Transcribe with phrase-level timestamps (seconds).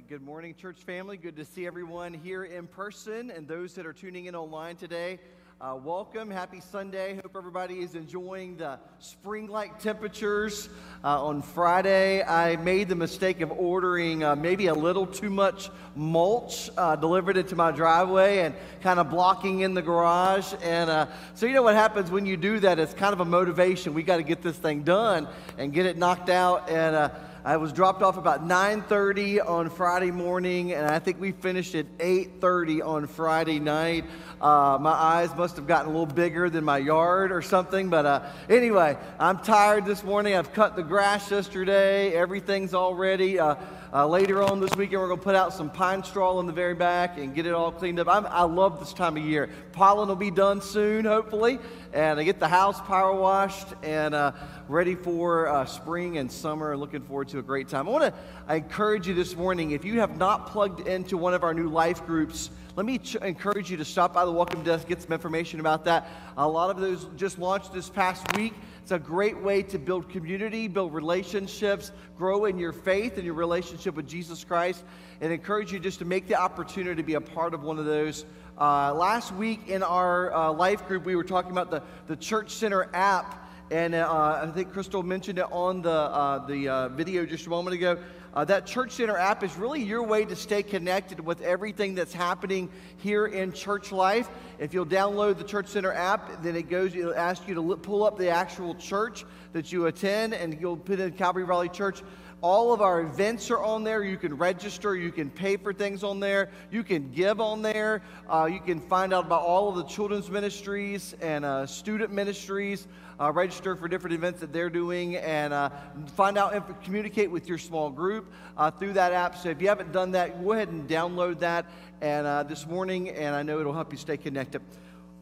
[0.00, 0.08] right.
[0.08, 1.18] Good morning, church family.
[1.18, 5.18] Good to see everyone here in person and those that are tuning in online today.
[5.60, 6.30] Uh, welcome.
[6.30, 7.16] Happy Sunday.
[7.16, 10.70] Hope everybody is enjoying the spring like temperatures.
[11.04, 15.68] Uh, on Friday, I made the mistake of ordering uh, maybe a little too much
[15.94, 20.54] mulch uh, delivered into my driveway and kind of blocking in the garage.
[20.62, 22.78] And uh, so, you know what happens when you do that?
[22.78, 23.92] It's kind of a motivation.
[23.92, 25.28] We got to get this thing done
[25.58, 26.70] and get it knocked out.
[26.70, 27.10] And uh,
[27.42, 31.86] I was dropped off about 9:30 on Friday morning, and I think we finished at
[31.98, 34.04] 8:30 on Friday night.
[34.42, 38.04] Uh, my eyes must have gotten a little bigger than my yard or something, but
[38.04, 40.36] uh, anyway, I'm tired this morning.
[40.36, 42.12] I've cut the grass yesterday.
[42.12, 43.38] Everything's all ready.
[43.38, 43.54] Uh,
[43.92, 46.52] uh later on this weekend, we're going to put out some pine straw in the
[46.52, 48.06] very back and get it all cleaned up.
[48.06, 49.48] I'm, i love this time of year.
[49.72, 51.58] Pollen will be done soon, hopefully,
[51.92, 54.30] and I get the house power washed and uh,
[54.68, 56.76] ready for uh, spring and summer.
[56.76, 57.88] Looking forward to a great time.
[57.88, 61.42] I want to encourage you this morning if you have not plugged into one of
[61.42, 64.86] our new life groups, let me ch- encourage you to stop by the welcome desk,
[64.86, 66.08] get some information about that.
[66.36, 68.54] A lot of those just launched this past week.
[68.82, 73.34] It's a great way to build community, build relationships, grow in your faith and your
[73.34, 74.84] relationship with Jesus Christ,
[75.20, 77.84] and encourage you just to make the opportunity to be a part of one of
[77.84, 78.24] those.
[78.58, 82.50] Uh, last week in our uh, life group, we were talking about the, the Church
[82.50, 87.24] Center app and uh, I think Crystal mentioned it on the, uh, the uh, video
[87.24, 87.98] just a moment ago.
[88.32, 92.12] Uh, that Church Center app is really your way to stay connected with everything that's
[92.12, 94.28] happening here in church life.
[94.60, 98.04] If you'll download the Church Center app, then it goes, it'll ask you to pull
[98.04, 102.02] up the actual church that you attend, and you'll put in Calvary Valley Church.
[102.42, 104.02] All of our events are on there.
[104.02, 104.96] You can register.
[104.96, 106.48] You can pay for things on there.
[106.70, 108.02] You can give on there.
[108.28, 112.86] Uh, you can find out about all of the children's ministries and uh, student ministries.
[113.20, 115.68] Uh, register for different events that they're doing and uh,
[116.16, 119.36] find out and communicate with your small group uh, through that app.
[119.36, 121.66] So if you haven't done that, go ahead and download that
[122.00, 124.62] and uh, this morning, and I know it'll help you stay connected.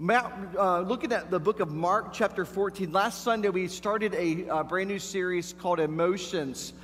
[0.09, 2.93] Uh, looking at the book of Mark, chapter 14.
[2.93, 6.75] Last Sunday, we started a uh, brand new series called Emotions.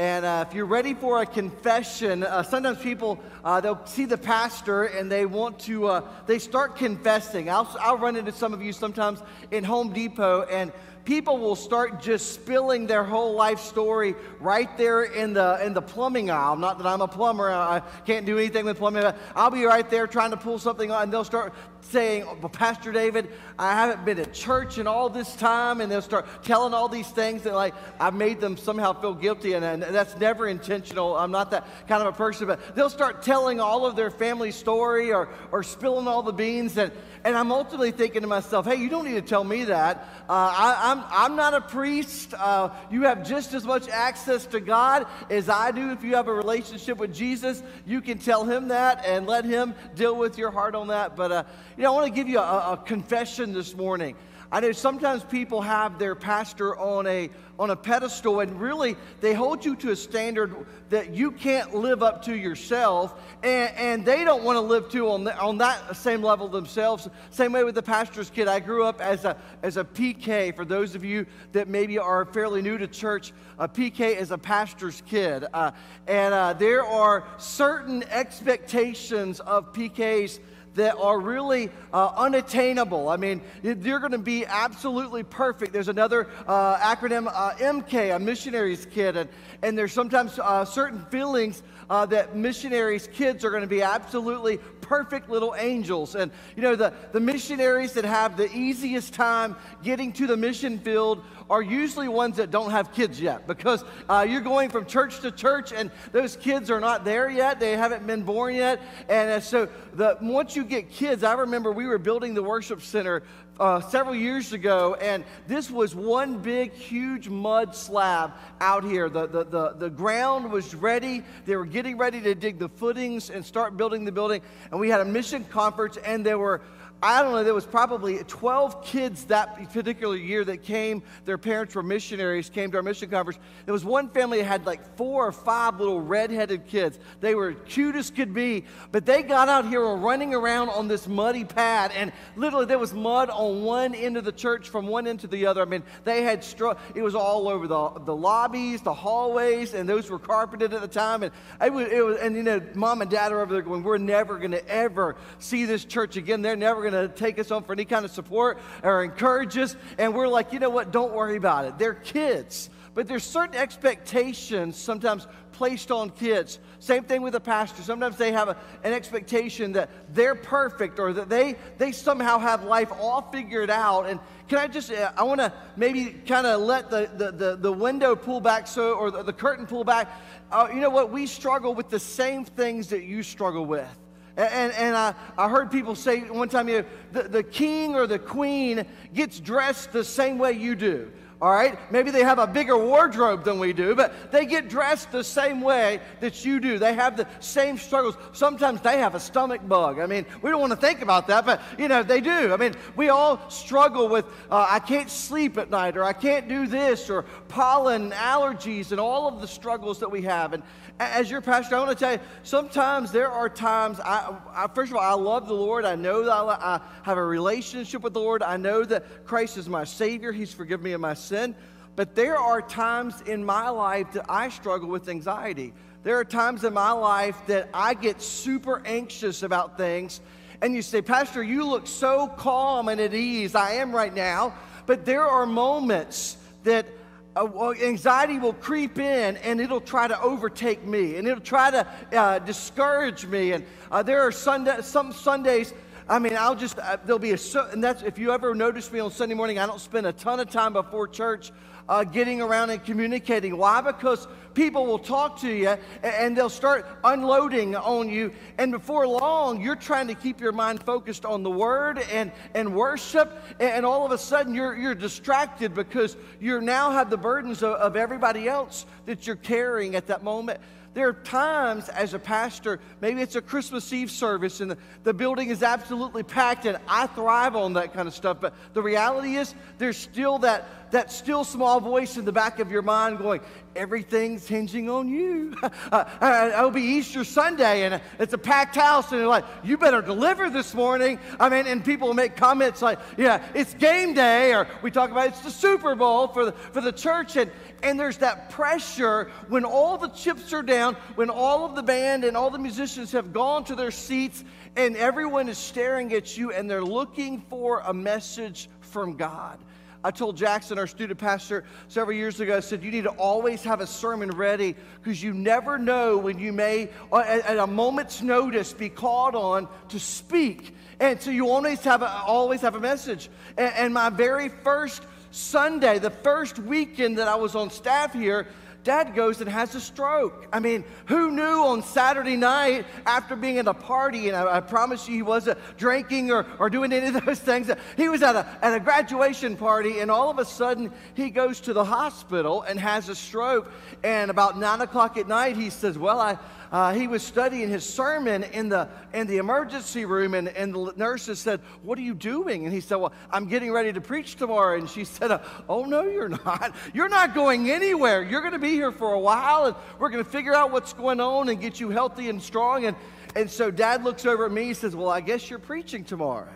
[0.00, 4.16] And uh, if you're ready for a confession, uh, sometimes people uh, they'll see the
[4.16, 7.50] pastor and they want to uh, they start confessing.
[7.50, 10.72] I'll I'll run into some of you sometimes in Home Depot and
[11.10, 15.82] people will start just spilling their whole life story right there in the in the
[15.82, 16.54] plumbing aisle.
[16.54, 19.02] Not that I'm a plumber, I can't do anything with plumbing.
[19.34, 22.92] I'll be right there trying to pull something on, and they'll start saying, well, Pastor
[22.92, 23.28] David,
[23.58, 27.08] I haven't been at church in all this time, and they'll start telling all these
[27.08, 31.16] things that like I've made them somehow feel guilty, and, and that's never intentional.
[31.16, 34.52] I'm not that kind of a person, but they'll start telling all of their family
[34.52, 36.92] story or or spilling all the beans, and
[37.24, 40.08] and I'm ultimately thinking to myself, hey, you don't need to tell me that.
[40.28, 42.34] Uh, I, am I'm, not a priest.
[42.34, 45.90] Uh, you have just as much access to God as I do.
[45.90, 49.74] If you have a relationship with Jesus, you can tell him that and let him
[49.94, 51.16] deal with your heart on that.
[51.16, 51.44] But, uh,
[51.76, 54.16] you know, I want to give you a, a confession this morning.
[54.52, 59.32] I know sometimes people have their pastor on a, on a pedestal, and really they
[59.32, 64.24] hold you to a standard that you can't live up to yourself, and, and they
[64.24, 67.08] don't want to live to on, the, on that same level themselves.
[67.30, 68.48] Same way with the pastor's kid.
[68.48, 70.56] I grew up as a, as a PK.
[70.56, 74.38] For those of you that maybe are fairly new to church, a PK is a
[74.38, 75.46] pastor's kid.
[75.54, 75.70] Uh,
[76.08, 80.40] and uh, there are certain expectations of PKs
[80.74, 83.08] that are really uh, unattainable.
[83.08, 85.72] I mean, you're going to be absolutely perfect.
[85.72, 89.28] There's another uh, acronym, uh, MK, a missionary's kid, and,
[89.62, 94.58] and there's sometimes uh, certain feelings uh, that missionaries' kids are going to be absolutely
[94.80, 96.14] perfect little angels.
[96.14, 100.78] And, you know, the, the missionaries that have the easiest time getting to the mission
[100.78, 105.18] field are usually ones that don't have kids yet because uh, you're going from church
[105.20, 107.58] to church and those kids are not there yet.
[107.58, 108.80] They haven't been born yet.
[109.08, 112.82] And uh, so the, once you get kids, I remember we were building the worship
[112.82, 113.24] center
[113.58, 119.10] uh, several years ago, and this was one big, huge mud slab out here.
[119.10, 121.22] The, the, the, the ground was ready.
[121.44, 124.40] They were getting ready to dig the footings and start building the building.
[124.70, 126.62] And we had a mission conference, and there were
[127.02, 131.02] I don't know, there was probably 12 kids that particular year that came.
[131.24, 133.38] Their parents were missionaries, came to our mission conference.
[133.64, 136.98] There was one family that had like four or five little red-headed kids.
[137.20, 140.88] They were cute as could be, but they got out here and running around on
[140.88, 144.86] this muddy pad, and literally there was mud on one end of the church from
[144.86, 145.62] one end to the other.
[145.62, 149.88] I mean, they had str- it was all over the, the lobbies, the hallways, and
[149.88, 151.22] those were carpeted at the time.
[151.22, 151.32] And
[151.62, 153.96] it was, it was and you know, mom and dad are over there going, "We're
[153.96, 156.42] never going to ever see this church again.
[156.42, 159.56] They're never going going to take us on for any kind of support or encourage
[159.56, 159.76] us.
[159.98, 160.90] And we're like, you know what?
[160.90, 161.78] Don't worry about it.
[161.78, 162.70] They're kids.
[162.94, 166.58] but there's certain expectations sometimes placed on kids.
[166.78, 167.82] Same thing with a pastor.
[167.82, 172.64] Sometimes they have a, an expectation that they're perfect or that they, they somehow have
[172.64, 174.08] life all figured out.
[174.08, 177.56] And can I just, uh, I want to maybe kind of let the, the, the,
[177.56, 180.10] the, window pull back so, or the, the curtain pull back.
[180.50, 181.12] Uh, you know what?
[181.12, 183.99] We struggle with the same things that you struggle with.
[184.40, 188.06] And, and I, I heard people say one time, you know, the, the king or
[188.06, 191.10] the queen gets dressed the same way you do
[191.40, 191.78] all right?
[191.90, 195.62] Maybe they have a bigger wardrobe than we do, but they get dressed the same
[195.62, 196.78] way that you do.
[196.78, 198.16] They have the same struggles.
[198.32, 200.00] Sometimes they have a stomach bug.
[200.00, 202.52] I mean, we don't want to think about that, but you know, they do.
[202.52, 206.46] I mean, we all struggle with uh, I can't sleep at night, or I can't
[206.46, 210.52] do this, or pollen allergies, and all of the struggles that we have.
[210.52, 210.62] And
[211.00, 214.92] as your pastor, I want to tell you, sometimes there are times, I, I, first
[214.92, 215.86] of all, I love the Lord.
[215.86, 218.42] I know that I, I have a relationship with the Lord.
[218.42, 220.30] I know that Christ is my Savior.
[220.30, 221.56] He's forgiven me of my sin.
[221.96, 225.72] But there are times in my life that I struggle with anxiety.
[226.02, 230.20] There are times in my life that I get super anxious about things.
[230.60, 233.54] And you say, Pastor, you look so calm and at ease.
[233.54, 234.54] I am right now.
[234.84, 236.86] But there are moments that
[237.36, 242.38] anxiety will creep in and it'll try to overtake me and it'll try to uh,
[242.40, 243.52] discourage me.
[243.52, 245.72] And uh, there are Sunday, some Sundays,
[246.10, 247.38] I mean, I'll just, uh, there'll be a,
[247.70, 250.40] and that's, if you ever notice me on Sunday morning, I don't spend a ton
[250.40, 251.52] of time before church
[251.88, 253.56] uh, getting around and communicating.
[253.56, 253.80] Why?
[253.80, 258.32] Because people will talk to you and they'll start unloading on you.
[258.58, 262.74] And before long, you're trying to keep your mind focused on the word and, and
[262.74, 263.32] worship.
[263.60, 267.74] And all of a sudden, you're, you're distracted because you now have the burdens of,
[267.74, 270.60] of everybody else that you're carrying at that moment.
[270.92, 275.14] There are times as a pastor, maybe it's a Christmas Eve service and the, the
[275.14, 278.38] building is absolutely packed, and I thrive on that kind of stuff.
[278.40, 282.72] But the reality is, there's still that, that still small voice in the back of
[282.72, 283.40] your mind going,
[283.76, 285.56] everything's hinging on you.
[285.92, 289.76] Uh, uh, it'll be Easter Sunday and it's a packed house, and you're like, you
[289.76, 291.18] better deliver this morning.
[291.38, 295.28] I mean, and people make comments like, yeah, it's game day, or we talk about
[295.28, 297.36] it's the Super Bowl for the, for the church.
[297.36, 297.50] And,
[297.82, 302.24] and there's that pressure when all the chips are down, when all of the band
[302.24, 304.44] and all the musicians have gone to their seats,
[304.76, 309.58] and everyone is staring at you and they're looking for a message from God.
[310.02, 313.62] I told Jackson, our student pastor, several years ago, I said, You need to always
[313.64, 318.22] have a sermon ready because you never know when you may, uh, at a moment's
[318.22, 320.74] notice, be called on to speak.
[321.00, 323.28] And so you always have a, always have a message.
[323.58, 328.46] And, and my very first Sunday, the first weekend that I was on staff here,
[328.82, 330.46] dad goes and has a stroke.
[330.52, 334.60] I mean, who knew on Saturday night after being at a party, and I, I
[334.60, 338.36] promise you he wasn't drinking or, or doing any of those things, he was at
[338.36, 342.62] a, at a graduation party, and all of a sudden he goes to the hospital
[342.62, 343.70] and has a stroke.
[344.02, 346.38] And about nine o'clock at night, he says, Well, I,
[346.70, 350.92] uh, he was studying his sermon in the, in the emergency room, and, and the
[350.96, 352.64] nurses said, What are you doing?
[352.64, 354.78] And he said, Well, I'm getting ready to preach tomorrow.
[354.78, 356.74] And she said, Oh, no, you're not.
[356.94, 358.22] You're not going anywhere.
[358.22, 360.92] You're going to be here for a while, and we're going to figure out what's
[360.92, 362.84] going on and get you healthy and strong.
[362.84, 362.96] And,
[363.34, 366.52] and so dad looks over at me and says, Well, I guess you're preaching tomorrow.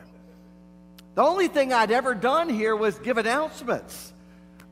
[1.16, 4.12] The only thing I'd ever done here was give announcements.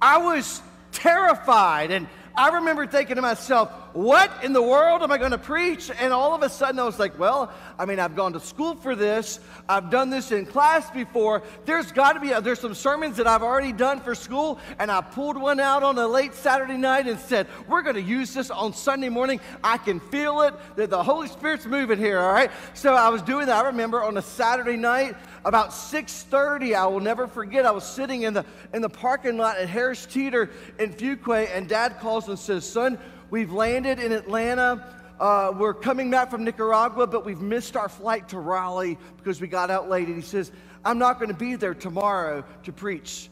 [0.01, 0.63] I was
[0.93, 2.07] terrified and
[2.37, 5.91] I remember thinking to myself, what in the world am I going to preach?
[6.01, 8.75] And all of a sudden I was like, well, I mean, I've gone to school
[8.75, 9.39] for this.
[9.69, 11.43] I've done this in class before.
[11.67, 14.59] There's got to be, there's some sermons that I've already done for school.
[14.79, 18.03] And I pulled one out on a late Saturday night and said, we're going to
[18.03, 19.41] use this on Sunday morning.
[19.63, 22.51] I can feel it, that the Holy Spirit's moving here, all right?
[22.75, 23.65] So I was doing that.
[23.65, 28.23] I remember on a Saturday night, about 6.30, I will never forget, I was sitting
[28.23, 32.39] in the, in the parking lot at Harris Teeter in Fuquay, and Dad calls and
[32.39, 32.99] says, son,
[33.33, 34.95] We've landed in Atlanta.
[35.19, 39.47] Uh, we're coming back from Nicaragua, but we've missed our flight to Raleigh because we
[39.47, 40.07] got out late.
[40.09, 40.53] And he says,
[40.85, 43.31] I'm not going to be there tomorrow to preach.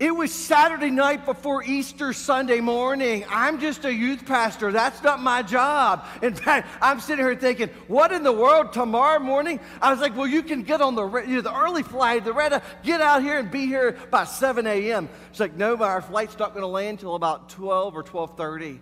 [0.00, 3.24] It was Saturday night before Easter Sunday morning.
[3.28, 4.70] I'm just a youth pastor.
[4.70, 6.06] That's not my job.
[6.22, 9.58] In fact, I'm sitting here thinking, what in the world tomorrow morning?
[9.82, 12.32] I was like, well, you can get on the, you know, the early flight, the
[12.32, 15.08] red, get out here and be here by 7 a.m.
[15.30, 18.78] It's like, no, our flight's not going to land until about 12 or 12.30.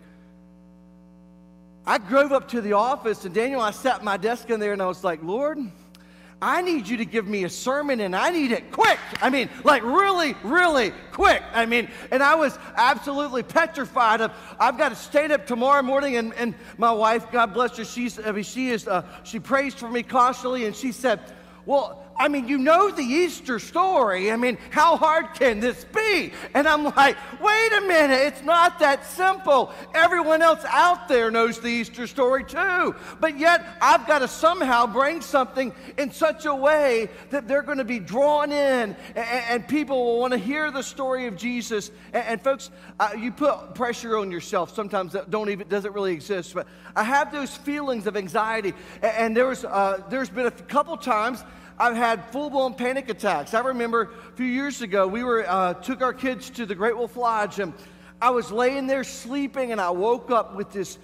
[1.87, 4.75] I drove up to the office, and Daniel, I sat at my desk in there,
[4.75, 5.59] and I was like, Lord,
[6.41, 8.99] I need you to give me a sermon and I need it quick.
[9.23, 11.43] I mean, like really, really quick.
[11.55, 16.17] I mean, and I was absolutely petrified of, I've got to stand up tomorrow morning
[16.17, 19.73] and, and my wife, God bless her, she's, I mean, she is, uh, she prays
[19.73, 21.21] for me constantly and she said,
[21.65, 24.31] well, I mean, you know the Easter story.
[24.31, 26.33] I mean, how hard can this be?
[26.55, 29.73] And I'm like, wait a minute, it's not that simple.
[29.95, 32.95] Everyone else out there knows the Easter story too.
[33.21, 37.79] But yet, I've got to somehow bring something in such a way that they're going
[37.79, 41.91] to be drawn in and, and people will want to hear the story of Jesus.
[42.13, 46.13] And, and folks, uh, you put pressure on yourself sometimes that don't even, doesn't really
[46.13, 46.55] exist.
[46.55, 48.73] But I have those feelings of anxiety.
[49.03, 51.45] And, and there was, uh, there's been a couple times
[51.79, 53.53] I've had full blown panic attacks.
[53.53, 56.97] I remember a few years ago, we were, uh, took our kids to the Great
[56.97, 57.75] Wolf Lodge, and
[58.21, 60.99] I was laying there sleeping, and I woke up with this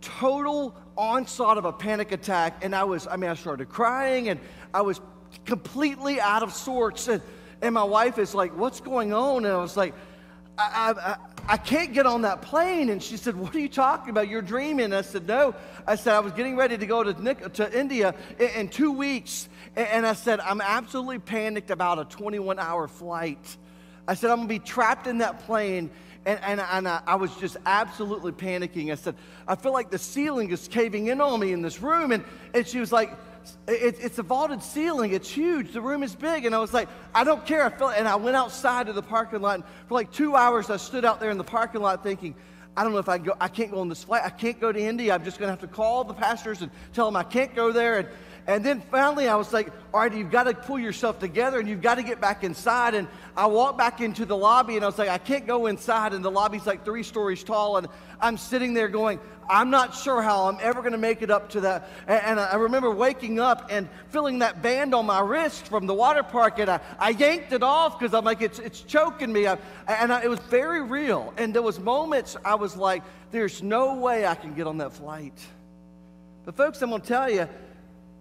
[0.00, 2.64] total onslaught of a panic attack.
[2.64, 4.38] And I was, I mean, I started crying, and
[4.72, 5.00] I was
[5.44, 7.08] completely out of sorts.
[7.08, 7.20] And,
[7.60, 9.44] and my wife is like, What's going on?
[9.44, 9.92] And I was like,
[10.56, 11.16] I, I,
[11.48, 12.90] I can't get on that plane.
[12.90, 14.28] And she said, What are you talking about?
[14.28, 14.92] You're dreaming.
[14.92, 15.54] I said, No.
[15.84, 19.48] I said, I was getting ready to go to, to India in, in two weeks.
[19.74, 23.56] And I said, I'm absolutely panicked about a 21 hour flight.
[24.06, 25.90] I said, I'm to be trapped in that plane.
[26.26, 28.92] And, and, and I, I, was just absolutely panicking.
[28.92, 29.16] I said,
[29.48, 32.12] I feel like the ceiling is caving in on me in this room.
[32.12, 32.22] And,
[32.54, 33.12] and she was like,
[33.66, 35.12] it, it's a vaulted ceiling.
[35.12, 35.72] It's huge.
[35.72, 36.44] The room is big.
[36.44, 37.64] And I was like, I don't care.
[37.64, 39.56] I felt, and I went outside to the parking lot.
[39.56, 42.34] And for like two hours, I stood out there in the parking lot thinking,
[42.76, 43.34] I don't know if I go.
[43.40, 44.22] I can't go on this flight.
[44.24, 45.14] I can't go to India.
[45.14, 47.72] I'm just going to have to call the pastors and tell them I can't go
[47.72, 47.98] there.
[47.98, 48.08] And,
[48.46, 51.68] and then finally, I was like, all right, you've got to pull yourself together and
[51.68, 52.94] you've got to get back inside.
[52.94, 53.06] And
[53.36, 56.12] I walked back into the lobby and I was like, I can't go inside.
[56.12, 57.76] And the lobby's like three stories tall.
[57.76, 57.86] And
[58.20, 61.50] I'm sitting there going, I'm not sure how I'm ever going to make it up
[61.50, 61.88] to that.
[62.08, 66.24] And, I remember waking up and feeling that band on my wrist from the water
[66.24, 66.58] park.
[66.58, 69.46] And I, I yanked it off because I'm like, it's, it's choking me.
[69.46, 69.56] I,
[69.86, 71.32] and I, it was very real.
[71.36, 74.94] And there was moments I was like, there's no way I can get on that
[74.94, 75.38] flight.
[76.44, 77.48] But folks, I'm going to tell you,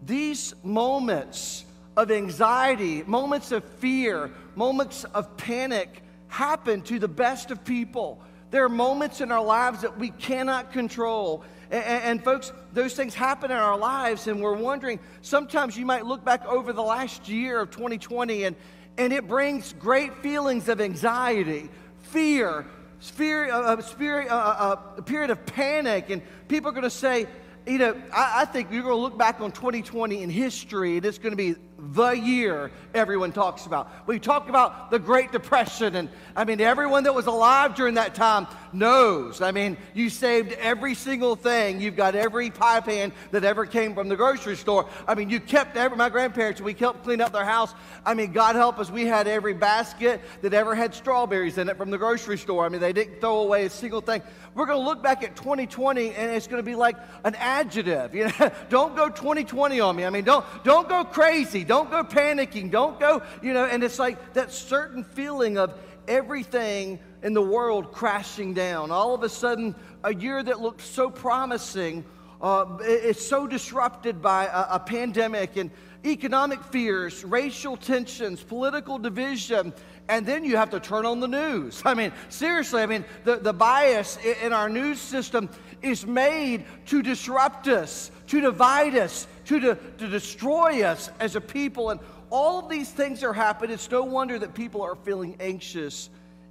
[0.01, 1.65] these moments
[1.98, 8.20] of anxiety, moments of fear, moments of panic happen to the best of people.
[8.51, 11.43] There are moments in our lives that we cannot control.
[11.70, 16.05] And, and, folks, those things happen in our lives, and we're wondering sometimes you might
[16.05, 18.55] look back over the last year of 2020 and,
[18.98, 21.70] and it brings great feelings of anxiety,
[22.01, 22.65] fear,
[23.00, 27.27] fear, uh, uh, a period of panic, and people are going to say,
[27.65, 31.06] you know, I, I think you're going to look back on 2020 in history, and
[31.06, 34.07] it's going to be the year everyone talks about.
[34.07, 38.13] We talk about the Great Depression, and I mean, everyone that was alive during that
[38.13, 39.41] time knows.
[39.41, 41.81] I mean, you saved every single thing.
[41.81, 44.88] You've got every pie pan that ever came from the grocery store.
[45.07, 47.73] I mean, you kept every, my grandparents, we helped clean up their house.
[48.05, 51.77] I mean, God help us, we had every basket that ever had strawberries in it
[51.77, 52.65] from the grocery store.
[52.65, 54.21] I mean, they didn't throw away a single thing.
[54.53, 58.13] We're going to look back at 2020, and it's going to be like an adjective.
[58.13, 60.05] You know, don't go 2020 on me.
[60.05, 61.63] I mean, don't, don't go crazy.
[61.71, 62.69] Don't go panicking.
[62.69, 65.73] Don't go, you know, and it's like that certain feeling of
[66.05, 68.91] everything in the world crashing down.
[68.91, 69.73] All of a sudden,
[70.03, 72.03] a year that looked so promising
[72.41, 75.71] uh, is so disrupted by a, a pandemic and
[76.05, 79.71] economic fears, racial tensions, political division,
[80.09, 81.81] and then you have to turn on the news.
[81.85, 85.49] I mean, seriously, I mean, the, the bias in our news system
[85.81, 91.41] is made to disrupt us, to divide us, to, to, to destroy us as a
[91.41, 91.89] people.
[91.89, 93.74] And all of these things are happening.
[93.74, 96.10] It's no wonder that people are feeling anxious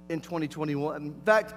[0.09, 0.95] in 2021.
[1.01, 1.53] In fact,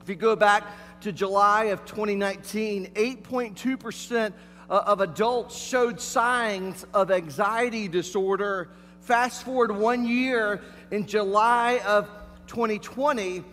[0.00, 0.64] if you go back
[1.02, 4.32] to July of 2019, 8.2%
[4.70, 8.70] uh, of adults showed signs of anxiety disorder.
[9.00, 12.08] Fast forward one year, in July of
[12.46, 13.44] 2020,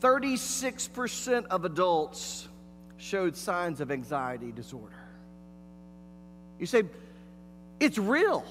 [0.00, 2.48] 36% of adults
[2.96, 4.95] showed signs of anxiety disorder.
[6.58, 6.84] You say,
[7.80, 8.44] it's real.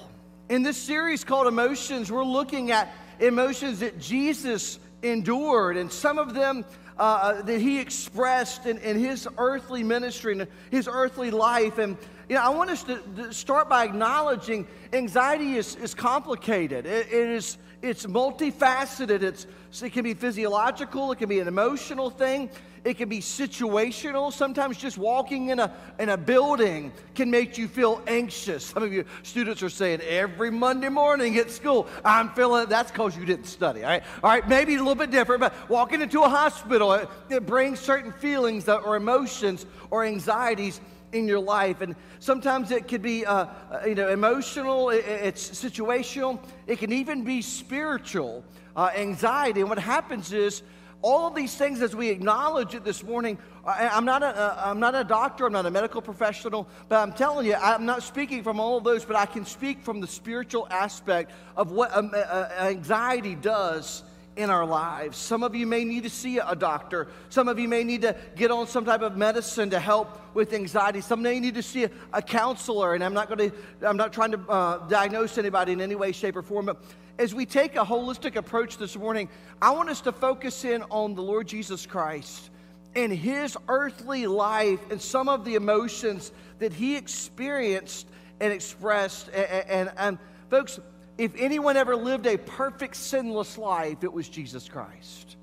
[0.50, 6.34] In this series called Emotions, we're looking at emotions that Jesus endured, and some of
[6.34, 6.66] them
[6.98, 11.78] uh, uh, that he expressed in, in his earthly ministry and his earthly life.
[11.78, 11.98] And
[12.30, 16.86] you know, I want us to, to start by acknowledging anxiety is, is complicated.
[16.86, 19.22] It, it is it's multifaceted.
[19.22, 19.46] It's,
[19.84, 22.50] it can be physiological, it can be an emotional thing,
[22.86, 24.32] it can be situational.
[24.32, 28.68] Sometimes just walking in a, in a building can make you feel anxious.
[28.68, 32.70] Some of you students are saying every Monday morning at school, I'm feeling.
[32.70, 33.84] That's because you didn't study.
[33.84, 34.04] All right?
[34.24, 37.80] all right, maybe a little bit different, but walking into a hospital, it, it brings
[37.80, 40.80] certain feelings that, or emotions or anxieties
[41.12, 41.82] in your life.
[41.82, 47.24] And sometimes it could be, uh, uh you know, emotional, it's situational, it can even
[47.24, 48.44] be spiritual
[48.76, 49.62] uh, anxiety.
[49.62, 50.62] And what happens is,
[51.06, 54.96] all of these things, as we acknowledge it this morning, I'm not, a, I'm not
[54.96, 58.60] a doctor, I'm not a medical professional, but I'm telling you, I'm not speaking from
[58.60, 62.18] all of those, but I can speak from the spiritual aspect of what um, uh,
[62.18, 64.02] uh, anxiety does
[64.36, 65.16] in our lives.
[65.16, 67.08] Some of you may need to see a doctor.
[67.30, 70.54] Some of you may need to get on some type of medicine to help with
[70.54, 71.02] anxiety.
[71.02, 73.56] Some may need to see a, a counselor, and I'm not going to,
[73.88, 76.84] I'm not trying to uh, diagnose anybody in any way, shape, or form, but
[77.18, 79.30] as we take a holistic approach this morning,
[79.62, 82.50] I want us to focus in on the Lord Jesus Christ
[82.96, 88.08] and his earthly life and some of the emotions that he experienced
[88.40, 89.30] and expressed.
[89.30, 90.18] And, and, and,
[90.50, 90.80] folks,
[91.18, 95.38] if anyone ever lived a perfect sinless life, it was Jesus Christ.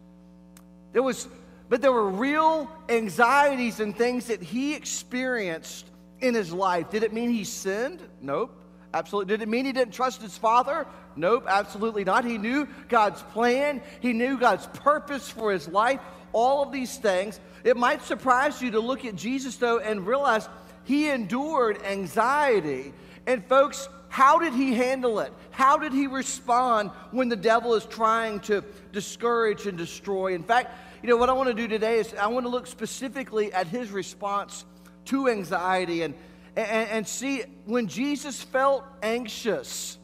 [0.92, 1.28] There was,
[1.68, 5.86] but there were real anxieties and things that he experienced
[6.20, 6.90] in his life.
[6.90, 8.00] Did it mean he sinned?
[8.20, 8.61] Nope.
[8.94, 9.34] Absolutely.
[9.34, 10.86] Did it mean he didn't trust his father?
[11.16, 12.24] Nope, absolutely not.
[12.24, 16.00] He knew God's plan, he knew God's purpose for his life,
[16.32, 17.40] all of these things.
[17.64, 20.48] It might surprise you to look at Jesus, though, and realize
[20.84, 22.92] he endured anxiety.
[23.26, 25.32] And, folks, how did he handle it?
[25.52, 30.34] How did he respond when the devil is trying to discourage and destroy?
[30.34, 32.66] In fact, you know, what I want to do today is I want to look
[32.66, 34.64] specifically at his response
[35.06, 36.14] to anxiety and,
[36.56, 39.98] and, and see when Jesus felt anxious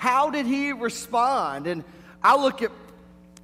[0.00, 1.66] how did he respond?
[1.66, 1.84] And
[2.22, 2.72] I look at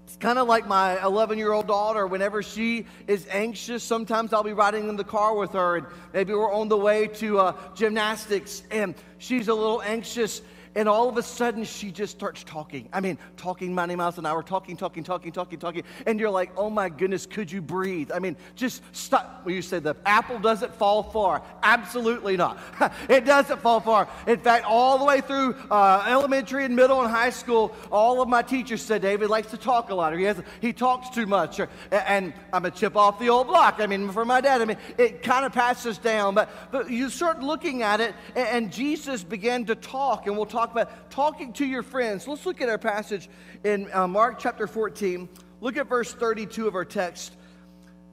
[0.06, 2.06] it's kind of like my 11 year old daughter.
[2.06, 6.32] Whenever she is anxious, sometimes I'll be riding in the car with her, and maybe
[6.32, 10.40] we're on the way to uh, gymnastics, and she's a little anxious
[10.76, 12.88] and all of a sudden she just starts talking.
[12.92, 15.82] I mean, talking 90 miles an hour, talking, talking, talking, talking, talking.
[16.04, 18.12] And you're like, oh my goodness, could you breathe?
[18.12, 19.42] I mean, just stop.
[19.44, 21.42] Well, you said the apple doesn't fall far.
[21.62, 22.58] Absolutely not.
[23.08, 24.06] it doesn't fall far.
[24.26, 28.28] In fact, all the way through uh, elementary and middle and high school, all of
[28.28, 31.26] my teachers said David likes to talk a lot, or he, has, he talks too
[31.26, 31.58] much.
[31.58, 33.76] Or, and I'm a chip off the old block.
[33.78, 36.34] I mean, for my dad, I mean, it kind of passes down.
[36.34, 40.44] But, but you start looking at it, and, and Jesus began to talk, and we'll
[40.44, 42.26] talk talk about talking to your friends.
[42.26, 43.28] Let's look at our passage
[43.64, 45.28] in uh, Mark chapter 14.
[45.60, 47.36] Look at verse 32 of our text.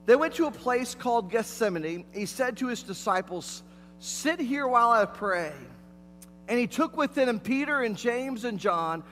[0.06, 2.04] They went to a place called Gethsemane.
[2.12, 3.62] He said to his disciples,
[3.98, 5.52] Sit here while I pray.
[6.46, 9.02] And he took with him Peter and James and John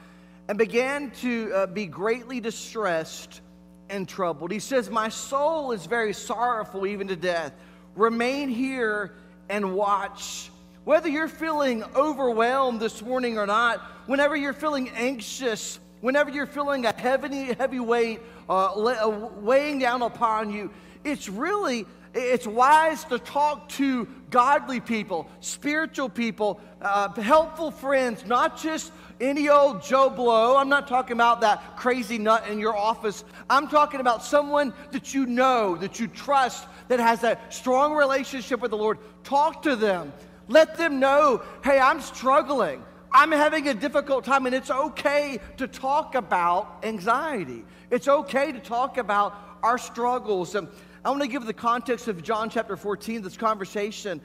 [0.49, 3.41] and began to uh, be greatly distressed
[3.89, 4.53] and troubled.
[4.53, 7.53] He says, My soul is very sorrowful, even to death.
[7.97, 9.15] Remain here
[9.49, 10.51] and watch.
[10.85, 16.87] Whether you're feeling overwhelmed this morning or not, whenever you're feeling anxious, whenever you're feeling
[16.87, 20.73] a heavy, heavy weight uh, uh, weighing down upon you,
[21.05, 28.61] it's really it's wise to talk to godly people, spiritual people, uh, helpful friends, not
[28.61, 30.57] just any old Joe Blow.
[30.57, 33.25] I'm not talking about that crazy nut in your office.
[33.49, 38.61] I'm talking about someone that you know, that you trust, that has a strong relationship
[38.61, 38.99] with the Lord.
[39.23, 40.13] Talk to them.
[40.49, 42.83] Let them know, hey, I'm struggling.
[43.13, 47.65] I'm having a difficult time, and it's okay to talk about anxiety.
[47.91, 50.55] It's okay to talk about our struggles.
[50.55, 50.69] And
[51.05, 54.21] I want to give the context of John chapter 14, this conversation.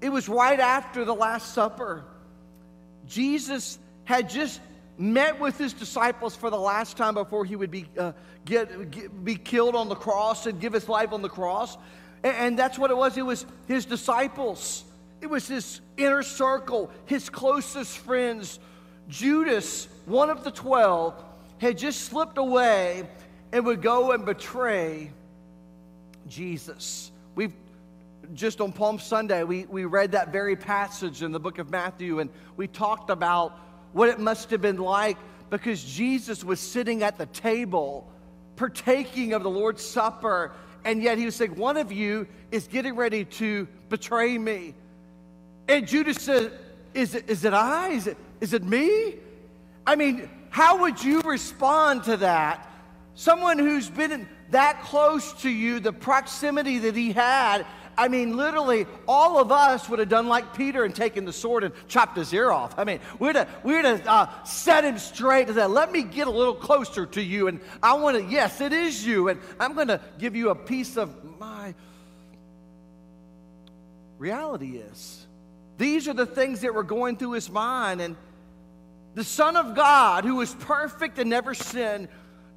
[0.00, 2.04] It was right after the Last Supper.
[3.06, 4.60] Jesus had just
[4.96, 8.12] met with his disciples for the last time before he would be, uh,
[8.44, 11.76] get, get, be killed on the cross and give his life on the cross.
[12.22, 13.16] And, and that's what it was.
[13.16, 14.84] It was his disciples.
[15.20, 18.58] It was his inner circle, his closest friends.
[19.08, 21.22] Judas, one of the twelve,
[21.58, 23.08] had just slipped away
[23.52, 25.10] and would go and betray
[26.28, 27.10] Jesus.
[27.34, 27.52] We've
[28.34, 32.20] just on Palm Sunday, we, we read that very passage in the book of Matthew,
[32.20, 33.58] and we talked about
[33.92, 35.16] what it must have been like
[35.50, 38.08] because Jesus was sitting at the table,
[38.56, 40.52] partaking of the Lord's Supper,
[40.84, 44.74] and yet he was saying, One of you is getting ready to betray me.
[45.70, 46.52] And Judas said,
[46.94, 47.90] Is it, is it I?
[47.90, 49.14] Is it, is it me?
[49.86, 52.68] I mean, how would you respond to that?
[53.14, 57.64] Someone who's been that close to you, the proximity that he had.
[57.96, 61.62] I mean, literally, all of us would have done like Peter and taken the sword
[61.62, 62.76] and chopped his ear off.
[62.76, 66.26] I mean, we'd have, we'd have uh, set him straight and said, Let me get
[66.26, 67.46] a little closer to you.
[67.46, 69.28] And I want to, yes, it is you.
[69.28, 71.74] And I'm going to give you a piece of my
[74.18, 75.28] reality is
[75.80, 78.02] these are the things that were going through his mind.
[78.02, 78.14] And
[79.14, 82.08] the Son of God, who was perfect and never sinned,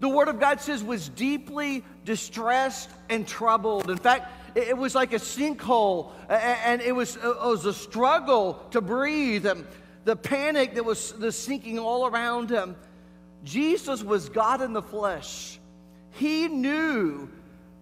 [0.01, 3.89] the Word of God says was deeply distressed and troubled.
[3.89, 8.81] In fact, it was like a sinkhole, and it was, it was a struggle to
[8.81, 9.65] breathe, and
[10.03, 12.75] the panic that was the sinking all around him.
[13.45, 15.59] Jesus was God in the flesh.
[16.11, 17.29] he knew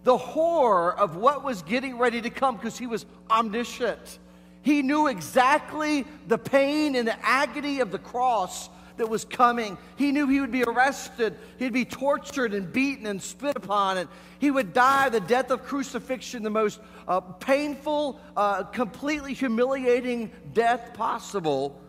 [0.04, 4.20] the horror of what was getting ready to come because he was omniscient.
[4.62, 9.76] He knew exactly the pain and the agony of the cross that was coming.
[9.96, 14.08] He knew he would be arrested, he'd be tortured and beaten and spit upon, and
[14.38, 20.94] he would die the death of crucifixion, the most uh, painful, uh, completely humiliating death
[20.94, 21.80] possible.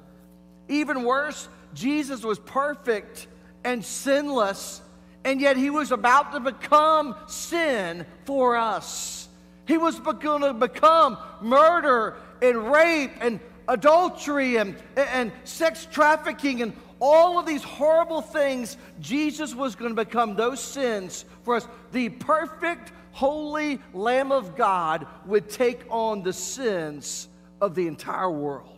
[0.68, 3.28] Even worse, Jesus was perfect
[3.64, 4.82] and sinless,
[5.24, 9.28] and yet he was about to become sin for us.
[9.66, 16.74] He was going to become murder and rape and adultery and, and sex trafficking and
[17.00, 18.78] all of these horrible things.
[19.00, 21.68] Jesus was going to become those sins for us.
[21.92, 27.30] The perfect, holy Lamb of God would take on the sins
[27.62, 28.70] of the entire world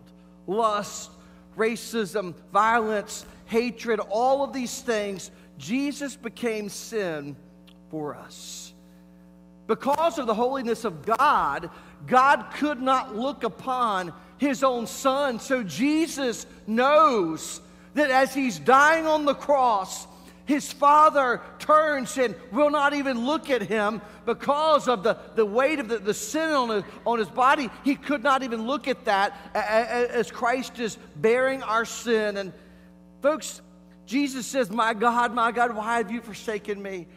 [0.48, 1.10] lust,
[1.58, 5.32] racism, violence, hatred, all of these things.
[5.58, 7.36] Jesus became sin
[7.90, 8.74] for us.
[9.68, 11.70] Because of the holiness of God,
[12.08, 15.40] God could not look upon his own son.
[15.40, 17.62] So Jesus knows
[17.94, 20.08] that as he's dying on the cross,
[20.46, 25.80] his father turns and will not even look at him because of the, the weight
[25.80, 27.70] of the, the sin on his, on his body.
[27.84, 32.38] He could not even look at that as Christ is bearing our sin.
[32.38, 32.54] And
[33.24, 33.62] folks,
[34.06, 37.08] Jesus says, My God, my God, why have you forsaken me?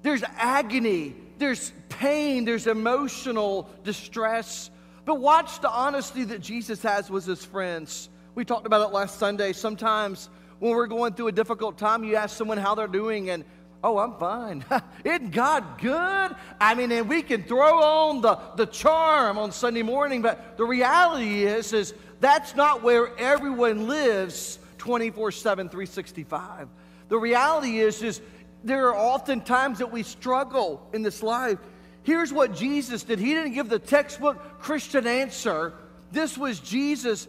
[0.00, 4.70] There's agony, there's pain, there's emotional distress.
[5.04, 8.08] But watch the honesty that Jesus has with his friends.
[8.34, 9.52] We talked about it last Sunday.
[9.52, 13.44] Sometimes when we're going through a difficult time, you ask someone how they're doing, and
[13.82, 14.64] oh, I'm fine.
[15.04, 16.36] Isn't God good?
[16.60, 20.64] I mean, and we can throw on the, the charm on Sunday morning, but the
[20.64, 26.68] reality is, is that's not where everyone lives 24 7, 365.
[27.08, 28.20] The reality is, is
[28.64, 31.58] there are often times that we struggle in this life.
[32.02, 33.18] Here's what Jesus did.
[33.18, 35.74] He didn't give the textbook Christian answer.
[36.10, 37.28] This was Jesus.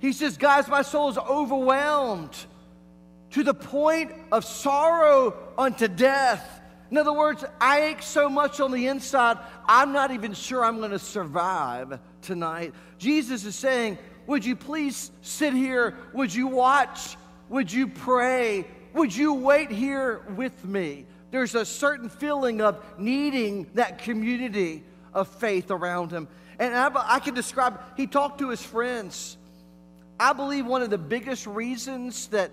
[0.00, 2.36] He says, Guys, my soul is overwhelmed
[3.30, 6.60] to the point of sorrow unto death.
[6.90, 10.78] In other words, I ache so much on the inside, I'm not even sure I'm
[10.78, 12.74] going to survive tonight.
[12.98, 15.96] Jesus is saying, Would you please sit here?
[16.12, 17.16] Would you watch?
[17.48, 18.66] Would you pray?
[18.94, 21.04] Would you wait here with me?
[21.32, 26.28] There's a certain feeling of needing that community of faith around him.
[26.60, 29.36] And I, I can describe, he talked to his friends.
[30.18, 32.52] I believe one of the biggest reasons that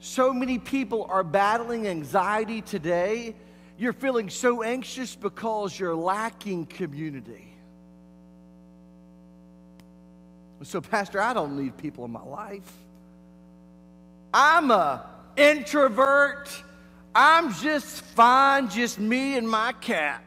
[0.00, 3.34] so many people are battling anxiety today,
[3.78, 7.56] you're feeling so anxious because you're lacking community.
[10.62, 12.70] So, Pastor, I don't need people in my life.
[14.32, 16.50] I'm a introvert.
[17.14, 20.22] I'm just fine, just me and my cat.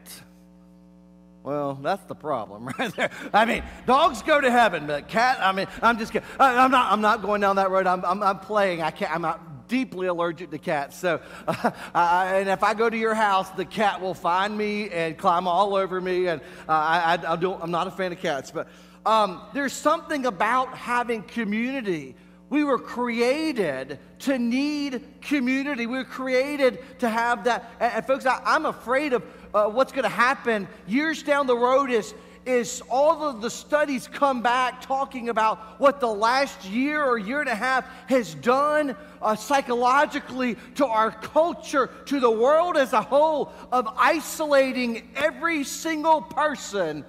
[1.42, 3.10] Well, that's the problem right there.
[3.32, 6.14] I mean, dogs go to heaven, but cat, I mean, I'm just.
[6.38, 7.86] I'm not, I'm not going down that road.
[7.86, 8.82] I'm, I'm, I'm playing.
[8.82, 10.96] I can't, I'm not deeply allergic to cats.
[10.96, 15.16] So, uh, and if I go to your house, the cat will find me and
[15.16, 16.26] climb all over me.
[16.26, 18.50] And uh, I, I, I, don't, I'm not a fan of cats.
[18.50, 18.68] But
[19.06, 22.16] um, there's something about having community
[22.50, 25.86] we were created to need community.
[25.86, 27.70] We were created to have that.
[27.78, 31.90] And, folks, I, am afraid of uh, what's going to happen years down the road
[31.90, 32.14] is,
[32.46, 37.40] is all of the studies come back talking about what the last year or year
[37.40, 43.02] and a half has done uh, psychologically to our culture, to the world as a
[43.02, 47.04] whole, of isolating every single person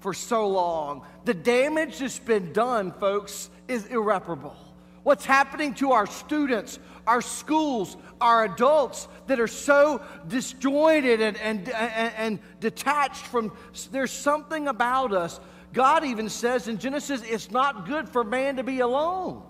[0.00, 1.02] for so long.
[1.24, 4.56] The damage that's been done, folks, is irreparable.
[5.02, 11.68] What's happening to our students, our schools, our adults that are so disjointed and, and,
[11.70, 13.52] and, and, detached from,
[13.90, 15.40] there's something about us.
[15.72, 19.42] God even says in Genesis, it's not good for man to be alone.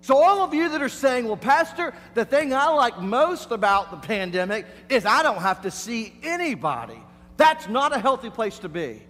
[0.00, 3.90] So, all of you that are saying, well, Pastor, the thing I like most about
[3.90, 6.98] the pandemic is I don't have to see anybody.
[7.36, 9.02] That's not a healthy place to be.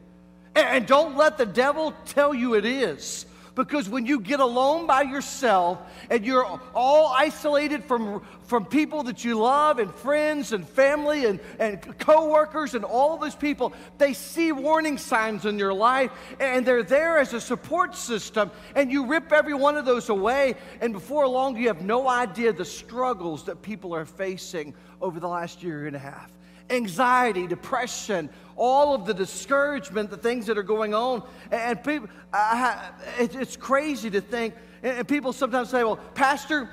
[0.55, 3.27] And don't let the devil tell you it is.
[3.59, 9.25] Because when you get alone by yourself and you're all isolated from, from people that
[9.25, 14.53] you love and friends and family and, and coworkers and all those people, they see
[14.53, 19.33] warning signs in your life and they're there as a support system and you rip
[19.33, 20.55] every one of those away.
[20.81, 25.29] And before long you have no idea the struggles that people are facing over the
[25.29, 26.31] last year and a half
[26.70, 31.22] anxiety, depression, all of the discouragement, the things that are going on.
[31.50, 32.09] And people,
[33.18, 36.68] it's crazy to think, and people sometimes say, well, Pastor,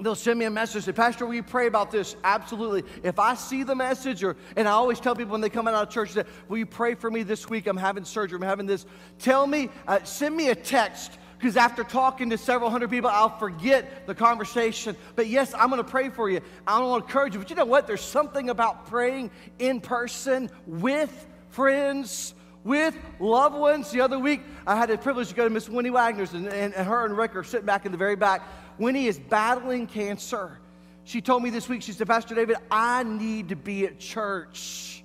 [0.00, 2.84] they'll send me a message say pastor will you pray about this absolutely.
[3.02, 5.74] If i see the message or and i always tell people when they come out
[5.74, 7.66] of church that will you pray for me this week?
[7.66, 8.86] I'm having surgery i'm having this.
[9.18, 13.38] Tell me uh, send me a text because after talking to several hundred people i'll
[13.38, 17.34] forget the conversation but yes i'm going to pray for you i want to encourage
[17.34, 23.56] you but you know what there's something about praying in person with friends with loved
[23.56, 23.90] ones.
[23.90, 26.74] The other week, I had the privilege to go to Miss Winnie Wagner's, and, and,
[26.74, 28.42] and her and Rick are sitting back in the very back.
[28.78, 30.58] Winnie is battling cancer.
[31.04, 35.02] She told me this week, she said, Pastor David, I need to be at church.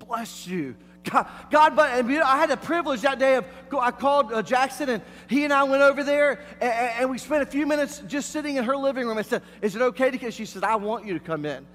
[0.00, 0.74] Bless you.
[1.04, 3.44] God, but and, I had the privilege that day of,
[3.78, 7.42] I called uh, Jackson and he and I went over there and, and, we spent
[7.42, 9.18] a few minutes just sitting in her living room.
[9.18, 10.30] I said, Is it okay to come?
[10.30, 11.66] She said, I want you to come in.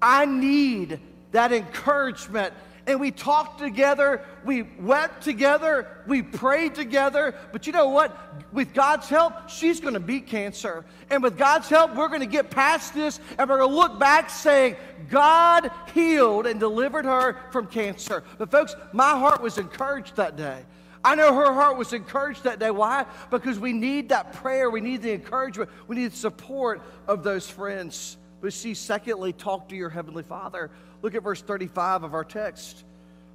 [0.00, 1.00] I need
[1.32, 2.54] that encouragement
[2.90, 7.34] and we talked together, we wept together, we prayed together.
[7.52, 8.16] But you know what?
[8.52, 10.84] With God's help, she's going to beat cancer.
[11.08, 14.00] And with God's help, we're going to get past this and we're going to look
[14.00, 14.76] back saying,
[15.08, 18.24] God healed and delivered her from cancer.
[18.38, 20.64] But folks, my heart was encouraged that day.
[21.04, 22.70] I know her heart was encouraged that day.
[22.70, 23.06] Why?
[23.30, 27.48] Because we need that prayer, we need the encouragement, we need the support of those
[27.48, 28.18] friends.
[28.40, 30.70] But see, secondly, talk to your Heavenly Father.
[31.02, 32.84] Look at verse 35 of our text.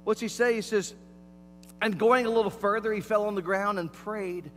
[0.04, 0.54] What's he say?
[0.54, 0.94] He says,
[1.82, 4.50] And going a little further, he fell on the ground and prayed,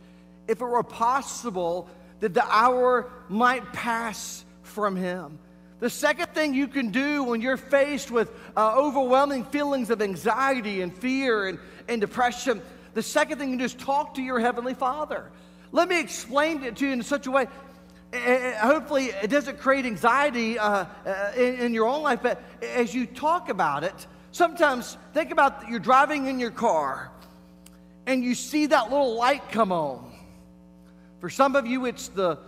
[0.46, 1.88] if it were possible
[2.20, 5.38] that the hour might pass from him.
[5.80, 10.82] The second thing you can do when you're faced with uh, overwhelming feelings of anxiety
[10.82, 12.60] and fear and, and depression,
[12.92, 15.30] the second thing you do is talk to your Heavenly Father.
[15.72, 17.46] Let me explain it to you in such a way
[18.12, 23.06] hopefully it doesn't create anxiety uh, uh, in, in, your own life, but as you
[23.06, 27.10] talk about it, sometimes think about you're driving in your car
[28.06, 30.12] and you see that little light come on.
[31.20, 32.38] For some of you, it's the,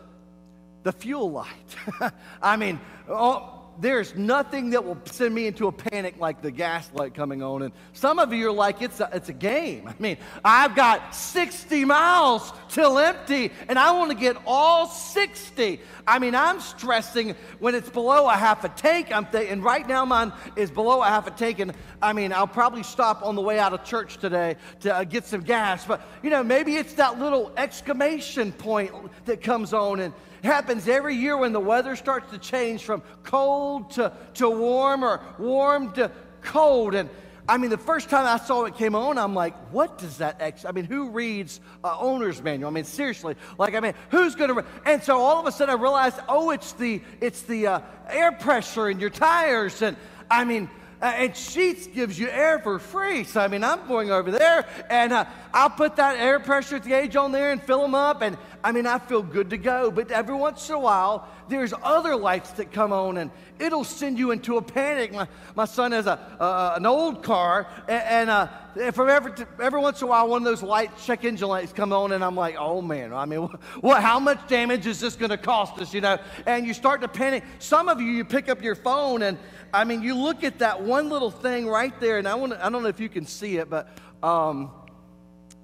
[0.82, 1.76] the fuel light.
[2.42, 6.88] I mean, oh, there's nothing that will send me into a panic like the gas
[6.94, 7.62] light coming on.
[7.62, 9.88] And some of you are like, it's a, it's a game.
[9.88, 15.80] I mean, I've got 60 miles till empty, and I want to get all 60.
[16.06, 19.08] I mean, I'm stressing when it's below a half a tank.
[19.10, 22.32] I'm thinking, and right now mine is below a half a tank, and I mean,
[22.32, 25.84] I'll probably stop on the way out of church today to uh, get some gas.
[25.84, 28.92] But, you know, maybe it's that little exclamation point
[29.24, 33.92] that comes on, and happens every year when the weather starts to change from cold
[33.92, 36.10] to, to warm or warm to
[36.42, 36.94] cold.
[36.94, 37.08] And
[37.48, 40.36] I mean, the first time I saw it came on, I'm like, what does that
[40.40, 42.70] ex- I mean, who reads uh, owner's manual?
[42.70, 44.54] I mean, seriously, like, I mean, who's going to?
[44.54, 44.64] Re-?
[44.86, 48.32] And so all of a sudden I realized, oh, it's the it's the uh, air
[48.32, 49.96] pressure in your tires, and
[50.30, 50.70] I mean,
[51.02, 53.24] uh, and Sheetz gives you air for free.
[53.24, 56.88] So, I mean, I'm going over there and uh, I'll put that air pressure the
[56.88, 58.22] gauge on there and fill them up.
[58.22, 59.90] And I mean, I feel good to go.
[59.90, 64.16] But every once in a while, there's other lights that come on and it'll send
[64.16, 65.12] you into a panic.
[65.12, 69.80] My, my son has a, uh, an old car and, and uh, from every, every
[69.80, 72.36] once in a while, one of those lights, check engine lights come on and I'm
[72.36, 73.40] like, oh man, I mean,
[73.80, 76.18] what, how much damage is this going to cost us, you know?
[76.46, 77.42] And you start to panic.
[77.58, 79.36] Some of you, you pick up your phone and
[79.74, 82.68] I mean, you look at that one little thing right there, and I, want I
[82.68, 83.88] don't know if you can see it, but
[84.22, 84.70] um,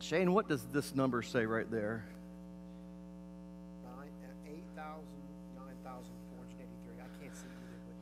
[0.01, 2.07] Shane, what does this number say right there?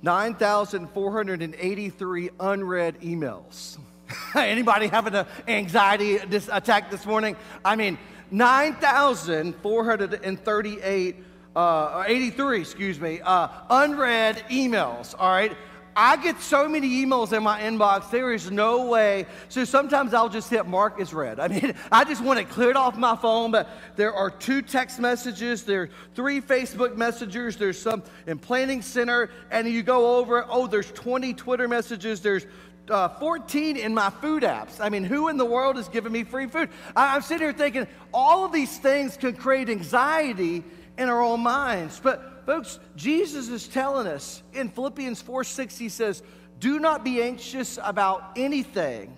[0.03, 3.79] 9,483 unread emails.
[4.37, 7.35] Anybody having an anxiety attack this morning?
[7.65, 7.99] I mean,
[8.31, 11.17] 9,438,
[11.57, 15.57] uh, 83, excuse me, uh, unread emails, all right?
[15.99, 19.25] I get so many emails in my inbox, there is no way.
[19.49, 21.41] So sometimes I'll just hit mark as read.
[21.47, 25.01] I mean, I just want it cleared off my phone, but there are two text
[25.01, 30.45] messages, there are three Facebook messengers, there's some in Planning Center, and you go over,
[30.51, 32.47] oh, there's 20 Twitter messages, there's
[32.91, 34.81] uh, 14 in my food apps.
[34.81, 36.69] I mean, who in the world is giving me free food?
[36.95, 40.63] I, I'm sitting here thinking all of these things can create anxiety
[40.99, 42.01] in our own minds.
[42.03, 46.23] But Folks, Jesus is telling us in Philippians 4 6, he says,
[46.61, 49.13] Do not be anxious about anything,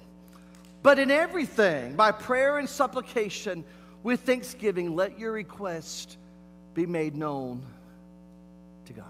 [0.82, 3.64] but in everything, by prayer and supplication,
[4.02, 6.16] with thanksgiving, let your request
[6.72, 7.62] be made known
[8.86, 9.04] to God.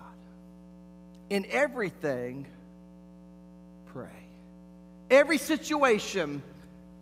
[1.31, 2.47] In everything,
[3.93, 4.09] pray.
[5.11, 6.43] Every situation,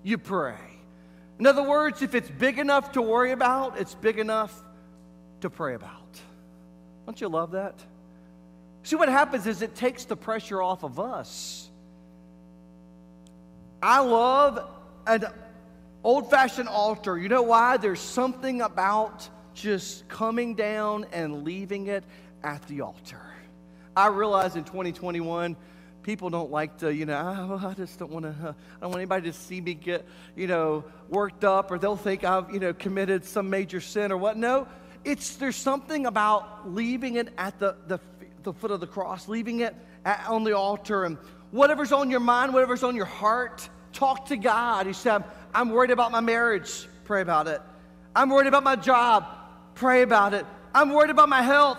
[0.02, 0.58] you pray.
[1.38, 4.52] In other words, if it's big enough to worry about, it's big enough
[5.40, 6.05] to pray about.
[7.06, 7.74] Don't you love that?
[8.82, 11.68] See, what happens is it takes the pressure off of us.
[13.82, 14.68] I love
[15.06, 15.24] an
[16.02, 17.16] old fashioned altar.
[17.16, 17.76] You know why?
[17.76, 22.04] There's something about just coming down and leaving it
[22.42, 23.20] at the altar.
[23.96, 25.56] I realize in 2021,
[26.02, 28.96] people don't like to, you know, oh, I just don't want to, I don't want
[28.96, 32.72] anybody to see me get, you know, worked up or they'll think I've, you know,
[32.72, 34.36] committed some major sin or what.
[34.36, 34.68] No,
[35.06, 38.00] it's, there's something about leaving it at the, the,
[38.42, 41.16] the foot of the cross, leaving it at, on the altar and
[41.52, 44.86] whatever's on your mind, whatever's on your heart, talk to God.
[44.86, 45.22] He said,
[45.54, 46.88] I'm worried about my marriage.
[47.04, 47.62] Pray about it.
[48.16, 49.24] I'm worried about my job.
[49.76, 50.44] Pray about it.
[50.74, 51.78] I'm worried about my health.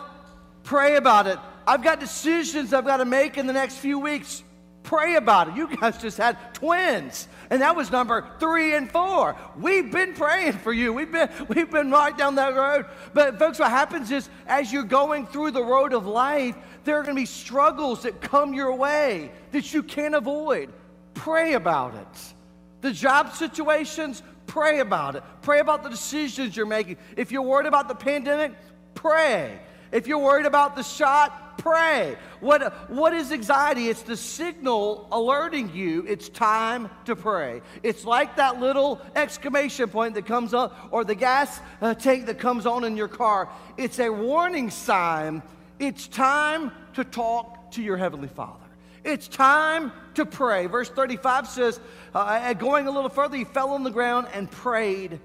[0.63, 1.37] Pray about it.
[1.67, 4.41] I've got decisions I've got to make in the next few weeks.
[4.87, 5.55] Pray about it.
[5.57, 9.35] You guys just had twins, and that was number three and four.
[9.59, 10.93] We've been praying for you.
[10.93, 12.85] We've been, we've been right down that road.
[13.13, 17.03] But, folks, what happens is as you're going through the road of life, there are
[17.03, 20.71] going to be struggles that come your way that you can't avoid.
[21.15, 22.33] Pray about it.
[22.79, 25.23] The job situations, pray about it.
[25.41, 26.95] Pray about the decisions you're making.
[27.17, 28.53] If you're worried about the pandemic,
[28.95, 29.59] pray.
[29.91, 32.17] If you're worried about the shot, pray.
[32.39, 33.89] What, what is anxiety?
[33.89, 37.61] It's the signal alerting you it's time to pray.
[37.83, 42.39] It's like that little exclamation point that comes up, or the gas uh, tank that
[42.39, 43.49] comes on in your car.
[43.77, 45.41] It's a warning sign.
[45.79, 48.65] It's time to talk to your Heavenly Father.
[49.03, 50.65] It's time to pray.
[50.65, 51.79] Verse 35 says,
[52.13, 55.19] uh, going a little further, he fell on the ground and prayed.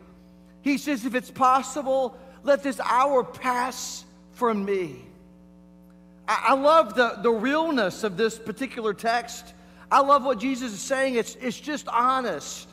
[0.60, 5.04] He says, If it's possible, let this hour pass from me.
[6.28, 9.54] I, I love the, the realness of this particular text.
[9.90, 11.16] I love what Jesus is saying.
[11.16, 12.68] It's, it's just honest.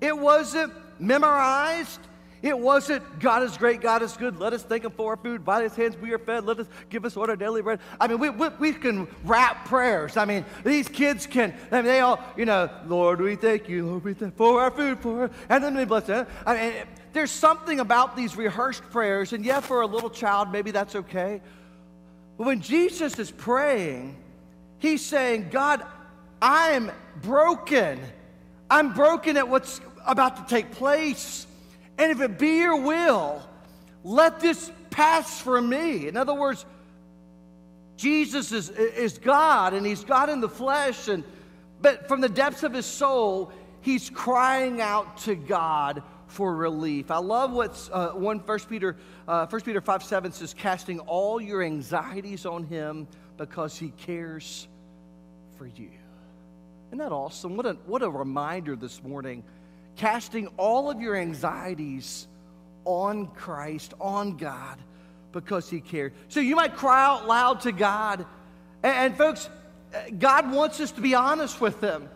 [0.00, 2.00] It wasn't memorized.
[2.44, 4.38] It wasn't God is great, God is good.
[4.38, 5.46] Let us thank Him for our food.
[5.46, 6.44] By His hands we are fed.
[6.44, 7.80] Let us give us our daily bread.
[7.98, 10.18] I mean, we, we, we can rap prayers.
[10.18, 11.54] I mean, these kids can.
[11.72, 14.70] I mean, they all, you know, Lord, we thank you, Lord, we thank for our
[14.70, 16.28] food, for and then we bless it.
[16.44, 16.72] I mean,
[17.14, 21.40] there's something about these rehearsed prayers, and yeah, for a little child, maybe that's okay.
[22.36, 24.16] But when Jesus is praying,
[24.78, 25.84] he's saying, God,
[26.42, 26.90] I'm
[27.22, 28.00] broken.
[28.68, 31.46] I'm broken at what's about to take place.
[31.96, 33.40] And if it be your will,
[34.02, 36.08] let this pass from me.
[36.08, 36.66] In other words,
[37.96, 41.22] Jesus is, is God and he's God in the flesh, and
[41.80, 46.02] but from the depths of his soul, he's crying out to God
[46.34, 47.12] for relief.
[47.12, 48.96] I love what uh, one First Peter,
[49.28, 54.66] uh, First Peter five seven says, casting all your anxieties on Him because He cares
[55.56, 55.90] for you.
[56.88, 57.56] Isn't that awesome?
[57.56, 59.44] What a what a reminder this morning,
[59.96, 62.26] casting all of your anxieties
[62.84, 64.78] on Christ, on God,
[65.30, 66.12] because He cares.
[66.28, 68.26] So you might cry out loud to God,
[68.82, 69.48] and, and folks,
[70.18, 72.08] God wants us to be honest with Him.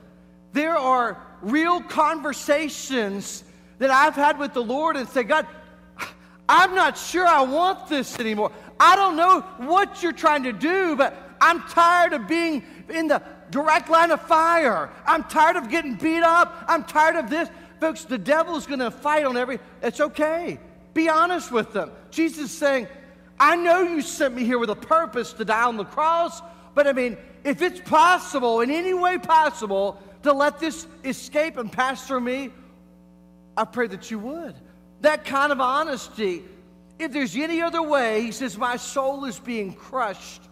[0.52, 3.44] There are real conversations
[3.78, 5.46] that I've had with the Lord and say, God,
[6.48, 8.52] I'm not sure I want this anymore.
[8.80, 13.22] I don't know what you're trying to do, but I'm tired of being in the
[13.50, 14.90] direct line of fire.
[15.06, 16.64] I'm tired of getting beat up.
[16.66, 17.48] I'm tired of this.
[17.80, 19.58] Folks, the devil's going to fight on every.
[19.82, 20.58] It's okay.
[20.94, 21.90] Be honest with them.
[22.10, 22.88] Jesus is saying,
[23.38, 26.42] I know you sent me here with a purpose to die on the cross,
[26.74, 31.70] but I mean, if it's possible, in any way possible, to let this escape and
[31.70, 32.50] pass through me,
[33.58, 34.54] I pray that you would.
[35.00, 36.44] That kind of honesty.
[36.98, 40.42] If there's any other way, he says, My soul is being crushed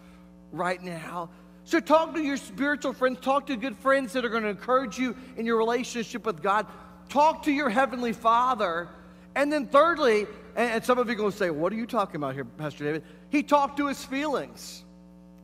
[0.51, 1.31] right now.
[1.65, 4.99] So talk to your spiritual friends, talk to good friends that are going to encourage
[4.99, 6.67] you in your relationship with God.
[7.09, 8.89] Talk to your heavenly Father.
[9.37, 12.17] And then thirdly, and some of you are going to say, What are you talking
[12.17, 13.05] about here, Pastor David?
[13.31, 14.85] He talked to his feelings.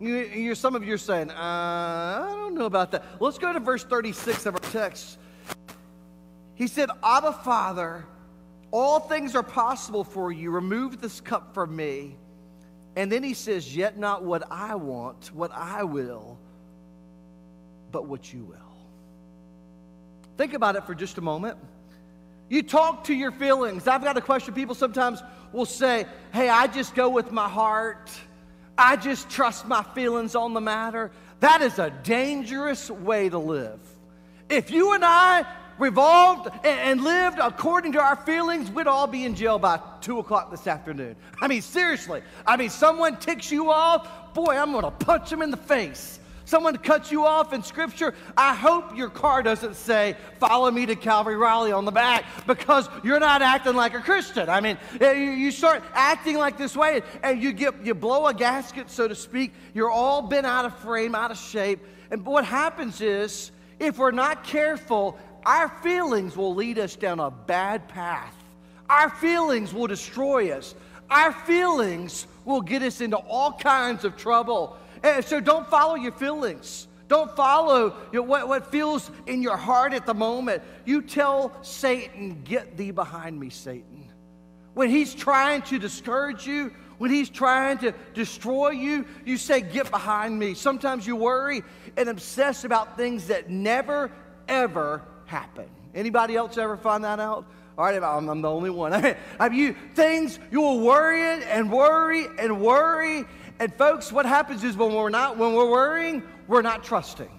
[0.00, 3.04] You're some of you are saying, uh, I don't know about that.
[3.20, 5.18] Let's go to verse 36 of our text.
[6.62, 8.04] He said, Abba, Father,
[8.70, 10.52] all things are possible for you.
[10.52, 12.16] Remove this cup from me.
[12.94, 16.38] And then he says, Yet not what I want, what I will,
[17.90, 18.58] but what you will.
[20.36, 21.58] Think about it for just a moment.
[22.48, 23.88] You talk to your feelings.
[23.88, 24.54] I've got a question.
[24.54, 25.20] People sometimes
[25.52, 28.08] will say, Hey, I just go with my heart.
[28.78, 31.10] I just trust my feelings on the matter.
[31.40, 33.80] That is a dangerous way to live.
[34.48, 35.44] If you and I
[35.78, 40.50] revolved and lived according to our feelings, we'd all be in jail by 2 o'clock
[40.50, 41.16] this afternoon.
[41.40, 42.22] I mean, seriously.
[42.46, 46.20] I mean, someone ticks you off, boy, I'm going to punch them in the face.
[46.44, 50.96] Someone cuts you off in Scripture, I hope your car doesn't say, Follow me to
[50.96, 54.48] Calvary Raleigh on the back because you're not acting like a Christian.
[54.48, 58.34] I mean, eh, you start acting like this way and you, get, you blow a
[58.34, 59.54] gasket, so to speak.
[59.72, 61.80] You're all bent out of frame, out of shape.
[62.10, 67.30] And what happens is, if we're not careful, our feelings will lead us down a
[67.30, 68.34] bad path.
[68.88, 70.74] Our feelings will destroy us.
[71.10, 74.76] Our feelings will get us into all kinds of trouble.
[75.02, 76.88] And so don't follow your feelings.
[77.08, 80.62] Don't follow what, what feels in your heart at the moment.
[80.84, 84.08] You tell Satan, Get thee behind me, Satan.
[84.74, 89.90] When he's trying to discourage you, when he's trying to destroy you, you say, Get
[89.90, 90.54] behind me.
[90.54, 91.62] Sometimes you worry
[91.96, 94.10] and obsess about things that never,
[94.48, 95.02] ever
[95.32, 95.66] happen.
[95.94, 97.46] Anybody else ever find that out?
[97.78, 98.92] All right, I'm, I'm the only one.
[98.92, 103.24] I Have you things you will worry and worry and worry?
[103.58, 107.30] And folks, what happens is when we're not, when we're worrying, we're not trusting.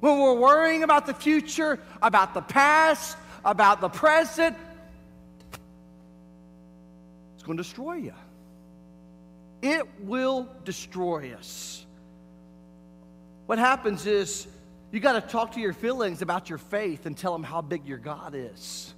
[0.00, 4.56] When we're worrying about the future, about the past, about the present,
[7.34, 8.14] it's going to destroy you.
[9.60, 11.84] It will destroy us.
[13.46, 14.46] What happens is
[14.92, 17.86] you got to talk to your feelings about your faith and tell them how big
[17.86, 18.92] your God is.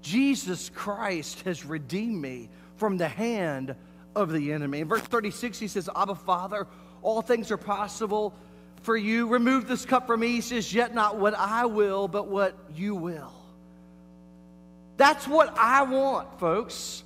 [0.00, 3.74] Jesus Christ has redeemed me from the hand
[4.16, 4.80] of the enemy.
[4.80, 6.66] In verse 36, he says, Abba, Father,
[7.02, 8.34] all things are possible
[8.82, 9.28] for you.
[9.28, 10.28] Remove this cup from me.
[10.28, 13.32] He says, Yet not what I will, but what you will.
[14.96, 17.02] That's what I want, folks.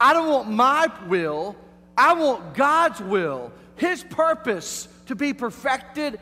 [0.00, 1.54] I don't want my will,
[1.96, 6.18] I want God's will, His purpose to be perfected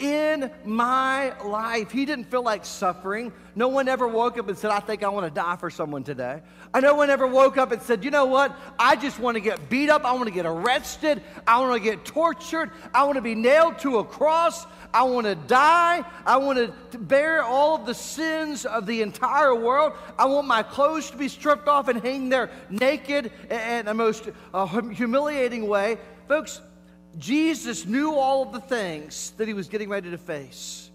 [0.00, 1.90] in my life.
[1.90, 3.32] He didn't feel like suffering.
[3.54, 6.02] No one ever woke up and said, I think I want to die for someone
[6.02, 6.40] today.
[6.72, 8.56] I no one ever woke up and said, you know what?
[8.78, 10.04] I just want to get beat up.
[10.04, 11.22] I want to get arrested.
[11.46, 12.70] I want to get tortured.
[12.94, 14.66] I want to be nailed to a cross.
[14.94, 16.04] I want to die.
[16.24, 19.92] I want to bear all of the sins of the entire world.
[20.18, 24.30] I want my clothes to be stripped off and hang there naked in a most
[24.54, 25.98] uh, humiliating way.
[26.28, 26.60] Folks,
[27.18, 30.90] Jesus knew all of the things that he was getting ready to face.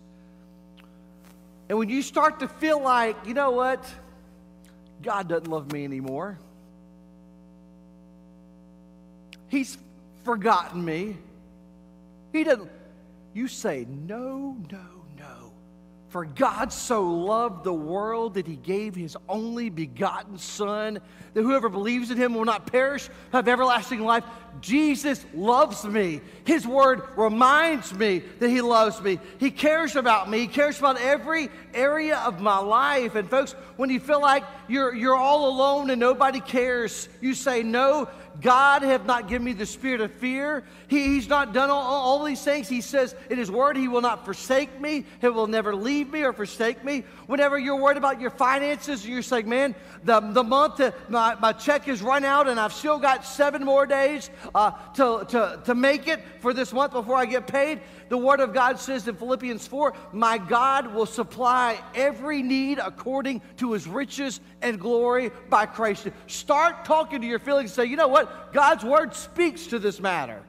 [1.68, 3.84] And when you start to feel like, you know what,
[5.01, 6.38] God doesn't love me anymore,
[9.47, 9.78] He's
[10.24, 11.18] forgotten me.
[12.34, 12.70] He doesn't.
[13.34, 14.94] You say, no, no,
[16.16, 20.97] for God so loved the world that he gave his only begotten Son,
[21.34, 24.24] that whoever believes in him will not perish, have everlasting life.
[24.61, 26.22] Jesus loves me.
[26.45, 29.20] His word reminds me that he loves me.
[29.41, 30.39] He cares about me.
[30.39, 33.16] He cares about every area of my life.
[33.16, 37.61] And folks, when you feel like you're, you're all alone and nobody cares, you say,
[37.61, 38.07] No,
[38.41, 40.63] God have not given me the spirit of fear.
[40.88, 42.67] He, he's not done all, all these things.
[42.67, 45.05] He says in His Word, He will not forsake me.
[45.21, 47.03] He will never leave me or forsake me.
[47.27, 51.53] Whenever you're worried about your finances, and you're saying, man, the, the month, my, my
[51.53, 55.75] check is run out and I've still got seven more days uh, to, to, to
[55.75, 57.81] make it for this month before I get paid.
[58.10, 63.41] The Word of God says in Philippians 4 My God will supply every need according
[63.58, 66.08] to his riches and glory by Christ.
[66.28, 68.53] Start talking to your feelings and say, you know what?
[68.53, 70.41] God's Word speaks to this matter.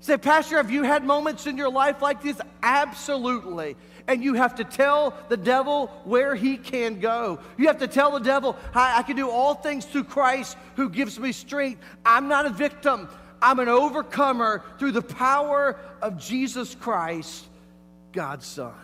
[0.00, 2.38] Say, Pastor, have you had moments in your life like this?
[2.62, 3.74] Absolutely.
[4.06, 7.38] And you have to tell the devil where he can go.
[7.56, 10.90] You have to tell the devil, I, I can do all things through Christ who
[10.90, 11.80] gives me strength.
[12.04, 13.08] I'm not a victim.
[13.40, 17.46] I'm an overcomer through the power of Jesus Christ,
[18.12, 18.74] God's Son.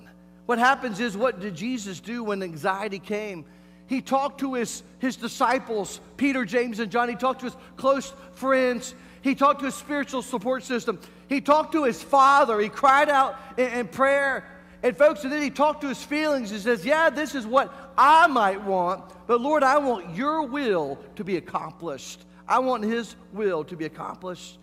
[0.46, 3.44] What happens is, what did Jesus do when anxiety came?
[3.86, 7.09] He talked to his, his disciples, Peter, James, and John.
[7.09, 8.94] He talked to his close friends.
[9.22, 11.01] He talked to his spiritual support system.
[11.28, 12.61] He talked to his father.
[12.61, 14.44] He cried out in, in prayer.
[14.82, 16.51] And, folks, and then he talked to his feelings.
[16.51, 20.98] He says, Yeah, this is what I might want, but Lord, I want your will
[21.16, 22.24] to be accomplished.
[22.51, 24.59] I want His will to be accomplished.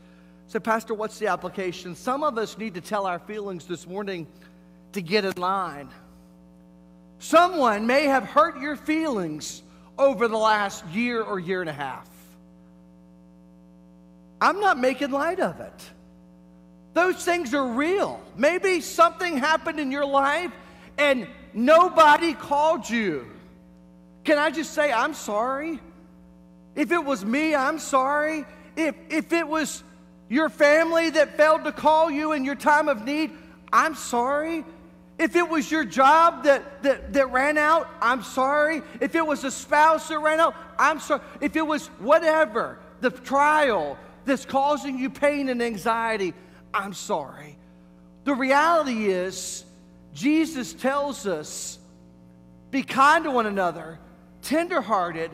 [0.48, 1.96] So, Pastor, what's the application?
[1.96, 4.28] Some of us need to tell our feelings this morning
[4.92, 5.90] to get in line.
[7.20, 9.64] Someone may have hurt your feelings
[9.98, 12.10] over the last year or year and a half.
[14.42, 15.90] I'm not making light of it.
[16.94, 18.22] Those things are real.
[18.36, 20.52] Maybe something happened in your life
[20.98, 23.28] and nobody called you.
[24.24, 25.80] Can I just say, I'm sorry?
[26.78, 28.46] If it was me, I'm sorry.
[28.78, 29.84] If, if it was
[30.30, 33.32] your family that failed to call you in your time of need,
[33.74, 34.64] I'm sorry.
[35.18, 38.84] If it was your job that, that, that ran out, I'm sorry.
[39.02, 41.22] If it was a spouse that ran out, I'm sorry.
[41.42, 46.36] If it was whatever, the trial that's causing you pain and anxiety,
[46.74, 47.58] I'm sorry.
[48.26, 49.66] The reality is,
[50.14, 51.80] Jesus tells us
[52.70, 53.98] be kind to one another,
[54.44, 55.32] tenderhearted,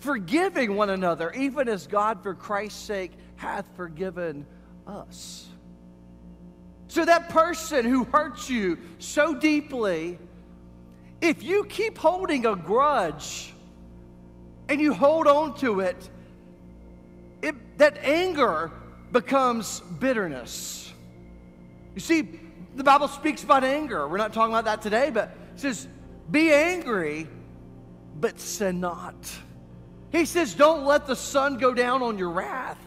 [0.00, 4.46] forgiving one another, even as God, for Christ's sake, hath forgiven
[4.86, 5.46] us.
[6.88, 10.18] So, that person who hurts you so deeply,
[11.20, 13.54] if you keep holding a grudge
[14.68, 16.10] and you hold on to it,
[17.80, 18.70] that anger
[19.10, 20.92] becomes bitterness.
[21.94, 22.40] You see,
[22.76, 24.06] the Bible speaks about anger.
[24.06, 25.88] We're not talking about that today, but it says,
[26.30, 27.26] be angry,
[28.20, 29.14] but sin not.
[30.12, 32.78] He says, don't let the sun go down on your wrath.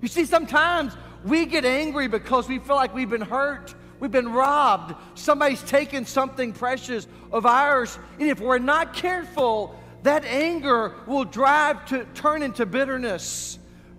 [0.00, 4.32] You see, sometimes we get angry because we feel like we've been hurt, we've been
[4.32, 7.98] robbed, somebody's taken something precious of ours.
[8.18, 13.58] And if we're not careful, that anger will drive to turn into bitterness.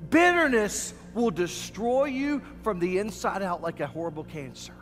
[0.09, 4.73] Bitterness will destroy you from the inside out like a horrible cancer.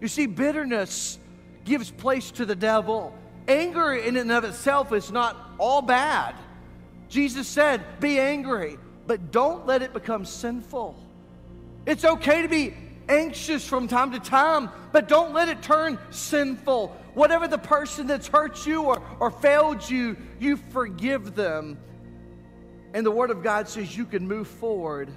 [0.00, 1.18] You see, bitterness
[1.64, 3.14] gives place to the devil.
[3.46, 6.34] Anger in and of itself is not all bad.
[7.08, 10.96] Jesus said, Be angry, but don't let it become sinful.
[11.86, 12.74] It's okay to be
[13.08, 16.88] anxious from time to time, but don't let it turn sinful.
[17.14, 21.78] Whatever the person that's hurt you or, or failed you, you forgive them.
[22.92, 25.10] And the Word of God says you can move forward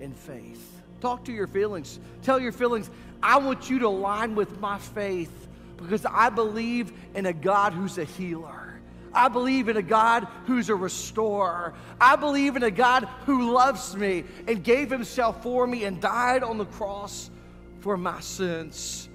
[0.00, 0.82] in faith.
[1.00, 2.00] Talk to your feelings.
[2.22, 2.90] Tell your feelings,
[3.22, 7.98] I want you to align with my faith because I believe in a God who's
[7.98, 8.63] a healer.
[9.14, 11.74] I believe in a God who's a restorer.
[12.00, 16.42] I believe in a God who loves me and gave himself for me and died
[16.42, 17.30] on the cross
[17.80, 19.08] for my sins.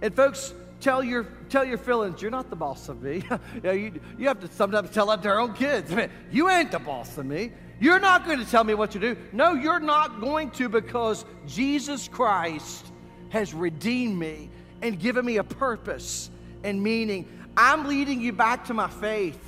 [0.00, 3.22] And folks, tell your tell your feelings you're not the boss of me.
[3.54, 5.92] you, know, you, you, have to sometimes tell that to their own kids.
[5.92, 7.52] I mean, you ain't the boss of me.
[7.80, 9.16] You're not going to tell me what to do.
[9.32, 12.86] No, you're not going to because Jesus Christ
[13.30, 14.50] has redeemed me
[14.82, 16.30] and given me a purpose
[16.64, 17.28] and meaning.
[17.56, 19.38] I'm leading you back to my faith.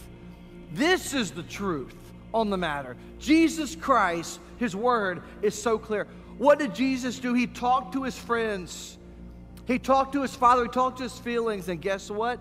[0.73, 1.95] This is the truth
[2.33, 2.97] on the matter.
[3.19, 6.07] Jesus Christ, his word is so clear.
[6.37, 7.33] What did Jesus do?
[7.33, 8.99] He talked to his friends,
[9.67, 12.41] he talked to his father, he talked to his feelings, and guess what?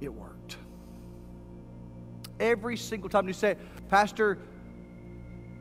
[0.00, 0.56] It worked.
[2.40, 3.56] Every single time you say,
[3.88, 4.38] Pastor,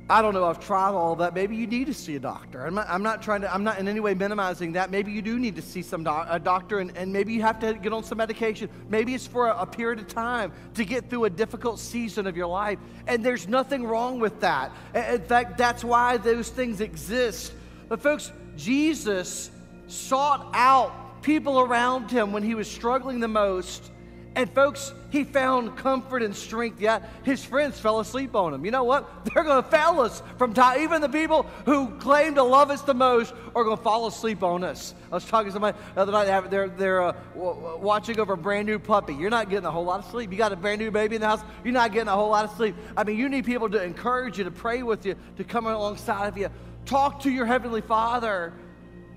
[0.10, 1.36] I don't know, I've tried all that.
[1.36, 2.66] Maybe you need to see a doctor.
[2.66, 4.90] I'm not, I'm not trying to, I'm not in any way minimizing that.
[4.90, 7.60] Maybe you do need to see some doc, a doctor and, and maybe you have
[7.60, 8.70] to get on some medication.
[8.90, 12.36] Maybe it's for a, a period of time to get through a difficult season of
[12.36, 12.80] your life.
[13.06, 14.72] And there's nothing wrong with that.
[14.96, 17.54] In fact, that's why those things exist.
[17.88, 19.52] But folks, Jesus
[19.86, 23.92] sought out people around him when he was struggling the most
[24.36, 26.80] and folks, he found comfort and strength.
[26.80, 28.64] Yeah, his friends fell asleep on him.
[28.64, 29.26] You know what?
[29.34, 30.82] They're going to fail us from time.
[30.82, 34.44] Even the people who claim to love us the most are going to fall asleep
[34.44, 34.94] on us.
[35.12, 36.50] I was talking to somebody the other night.
[36.50, 39.16] They're, they're uh, watching over a brand new puppy.
[39.16, 40.32] You're not getting a whole lot of sleep.
[40.32, 41.42] You got a brand new baby in the house.
[41.64, 42.76] You're not getting a whole lot of sleep.
[42.96, 46.28] I mean, you need people to encourage you, to pray with you, to come alongside
[46.28, 46.50] of you.
[46.86, 48.54] Talk to your Heavenly Father.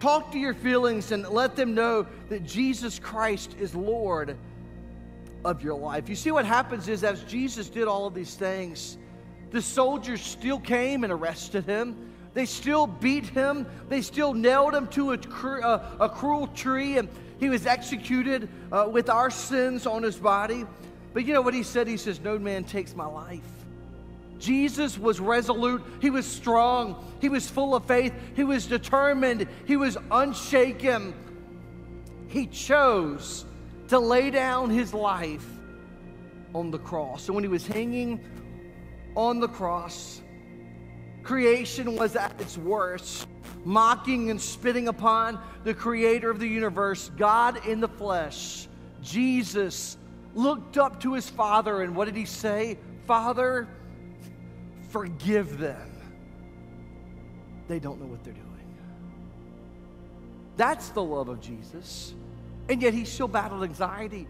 [0.00, 4.36] Talk to your feelings and let them know that Jesus Christ is Lord
[5.44, 6.08] of your life.
[6.08, 8.98] You see, what happens is as Jesus did all of these things,
[9.50, 12.10] the soldiers still came and arrested him.
[12.34, 13.66] They still beat him.
[13.88, 18.48] They still nailed him to a, cru- uh, a cruel tree, and he was executed
[18.70, 20.64] uh, with our sins on his body.
[21.12, 21.86] But you know what he said?
[21.86, 23.42] He says, No man takes my life.
[24.38, 25.84] Jesus was resolute.
[26.00, 27.04] He was strong.
[27.20, 28.12] He was full of faith.
[28.34, 29.46] He was determined.
[29.66, 31.14] He was unshaken.
[32.28, 33.44] He chose
[33.92, 35.46] to lay down his life
[36.54, 37.26] on the cross.
[37.26, 38.24] And when he was hanging
[39.14, 40.22] on the cross,
[41.22, 43.28] creation was at its worst,
[43.66, 48.66] mocking and spitting upon the creator of the universe, God in the flesh.
[49.02, 49.98] Jesus
[50.34, 52.78] looked up to his Father, and what did he say?
[53.06, 53.68] Father,
[54.88, 55.90] forgive them.
[57.68, 58.48] They don't know what they're doing.
[60.56, 62.14] That's the love of Jesus.
[62.68, 64.26] And yet he still battled anxiety.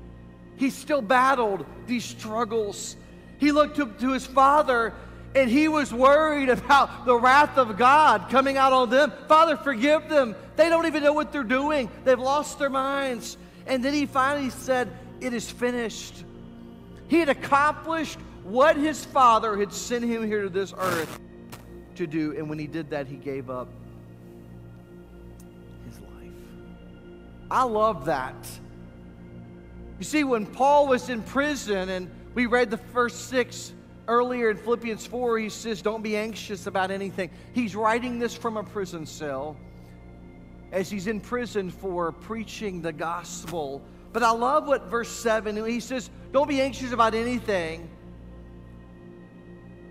[0.57, 2.97] He still battled these struggles.
[3.39, 4.95] He looked to, to his father
[5.35, 9.13] and he was worried about the wrath of God coming out on them.
[9.29, 10.35] Father, forgive them.
[10.57, 13.37] They don't even know what they're doing, they've lost their minds.
[13.67, 16.25] And then he finally said, It is finished.
[17.09, 21.21] He had accomplished what his father had sent him here to this earth
[21.95, 22.37] to do.
[22.37, 23.69] And when he did that, he gave up
[27.53, 28.35] I love that.
[29.99, 33.75] You see, when Paul was in prison, and we read the first six
[34.09, 37.29] earlier in Philippians 4, he says, Don't be anxious about anything.
[37.53, 39.59] He's writing this from a prison cell
[40.73, 43.83] as he's in prison for preaching the gospel.
[44.15, 47.91] But I love what verse 7, he says, Don't be anxious about anything.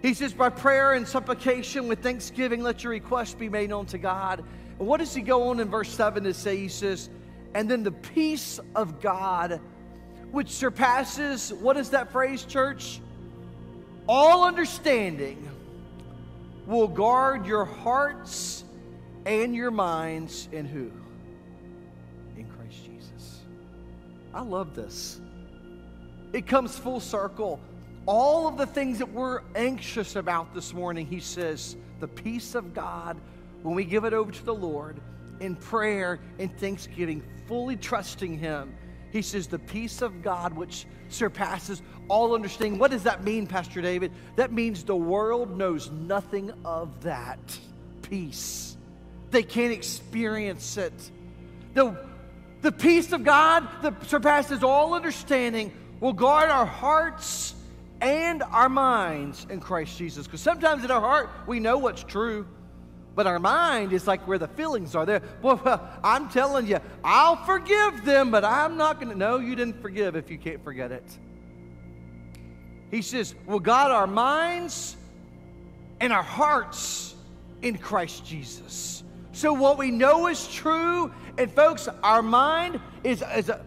[0.02, 4.00] He says, By prayer and supplication with thanksgiving, let your requests be made known to
[4.00, 4.44] God.
[4.80, 6.58] And what does he go on in verse 7 to say?
[6.58, 7.12] He says,
[7.54, 9.60] and then the peace of God,
[10.32, 13.02] which surpasses, what is that phrase, church?
[14.08, 15.50] All understanding,
[16.66, 18.64] will guard your hearts
[19.26, 20.92] and your minds in who?
[22.38, 23.42] In Christ Jesus.
[24.34, 25.20] I love this.
[26.34, 27.60] It comes full circle.
[28.06, 32.74] All of the things that we're anxious about this morning, he says, the peace of
[32.74, 33.18] God,
[33.62, 35.00] when we give it over to the Lord
[35.42, 38.74] in prayer and thanksgiving, fully trusting Him,
[39.12, 42.80] he says, the peace of God, which surpasses all understanding.
[42.80, 44.14] What does that mean, Pastor David?
[44.38, 47.60] That means the world knows nothing of that
[48.04, 48.78] peace.
[49.32, 50.94] They can't experience it.
[51.74, 51.98] The,
[52.62, 57.54] the peace of God that surpasses all understanding will guard our hearts
[58.00, 60.26] and our minds in Christ Jesus.
[60.26, 62.48] Because sometimes in our heart, we know what's true.
[63.22, 65.06] But our mind is like where the feelings are.
[65.06, 69.16] There, well, I'm telling you, I'll forgive them, but I'm not going to.
[69.16, 71.04] No, you didn't forgive if you can't forget it.
[72.90, 74.98] He says, "Well, God, our minds
[76.00, 77.14] and our hearts
[77.62, 79.04] in Christ Jesus."
[79.34, 83.64] So what we know is true, and folks, our mind is, is a,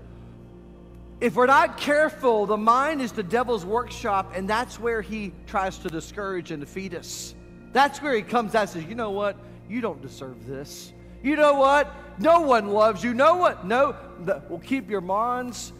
[1.20, 5.78] if we're not careful, the mind is the devil's workshop, and that's where he tries
[5.78, 7.36] to discourage and defeat us.
[7.74, 9.36] That's where he comes out and says, You know what?
[9.68, 10.92] You don't deserve this.
[11.22, 11.92] You know what?
[12.20, 13.12] No one loves you.
[13.12, 13.56] No one.
[13.66, 13.96] No.
[14.20, 15.72] The, will keep your minds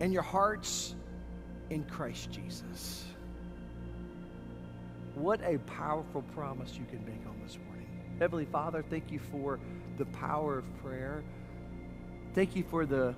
[0.00, 0.94] and your hearts
[1.70, 3.04] in Christ Jesus.
[5.14, 7.86] What a powerful promise you can make on this morning.
[8.18, 9.60] Heavenly Father, thank you for
[9.98, 11.22] the power of prayer.
[12.34, 13.14] Thank you for the,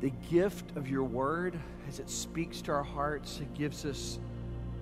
[0.00, 3.40] the gift of your word as it speaks to our hearts.
[3.40, 4.20] It gives us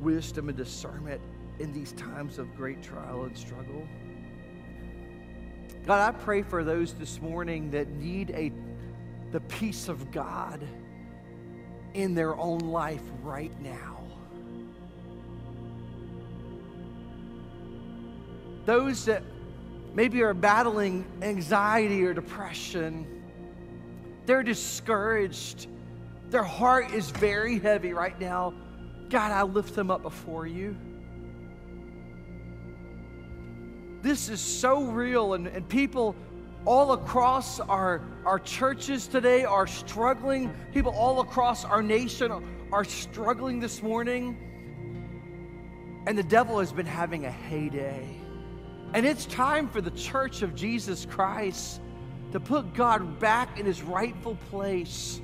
[0.00, 1.22] wisdom and discernment
[1.58, 3.86] in these times of great trial and struggle.
[5.86, 8.52] God, I pray for those this morning that need a,
[9.32, 10.62] the peace of God
[11.94, 13.96] in their own life right now.
[18.66, 19.22] Those that
[19.94, 23.06] maybe are battling anxiety or depression,
[24.26, 25.68] they're discouraged.
[26.28, 28.52] Their heart is very heavy right now.
[29.08, 30.76] God, I lift them up before you.
[34.08, 36.16] This is so real, and, and people
[36.64, 40.50] all across our, our churches today are struggling.
[40.72, 42.42] People all across our nation are,
[42.72, 44.34] are struggling this morning.
[46.06, 48.18] And the devil has been having a heyday.
[48.94, 51.82] And it's time for the church of Jesus Christ
[52.32, 55.20] to put God back in his rightful place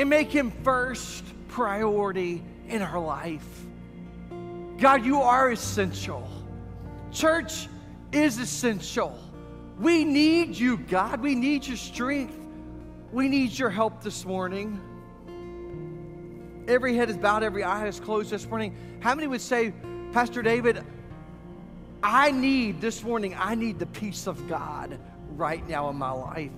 [0.00, 3.46] and make him first priority in our life.
[4.78, 6.28] God, you are essential.
[7.12, 7.68] Church,
[8.14, 9.18] is essential.
[9.78, 11.20] We need you, God.
[11.20, 12.38] We need your strength.
[13.12, 14.80] We need your help this morning.
[16.66, 18.74] Every head is bowed, every eye is closed this morning.
[19.00, 19.74] How many would say,
[20.12, 20.82] Pastor David,
[22.02, 24.98] I need this morning, I need the peace of God
[25.30, 26.52] right now in my life?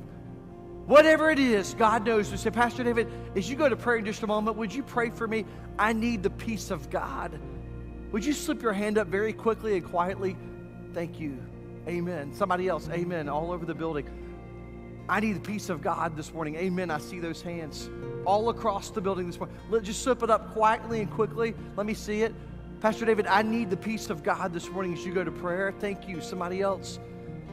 [0.87, 2.31] Whatever it is, God knows.
[2.31, 4.85] We say, Pastor David, as you go to prayer in just a moment, would you
[4.85, 5.45] pray for me?
[5.79, 7.41] I need the peace of God.
[8.13, 10.37] Would you slip your hand up very quickly and quietly?
[10.97, 11.37] Thank you.
[11.87, 12.33] Amen.
[12.33, 14.09] Somebody else, amen, all over the building.
[15.11, 16.57] I need the peace of God this morning.
[16.57, 16.91] Amen.
[16.91, 17.91] I see those hands
[18.25, 19.59] all across the building this morning.
[19.69, 21.55] Let just slip it up quietly and quickly.
[21.77, 22.35] Let me see it.
[22.81, 25.71] Pastor David, I need the peace of God this morning as you go to prayer.
[25.81, 26.23] Thank you.
[26.23, 26.99] Somebody else.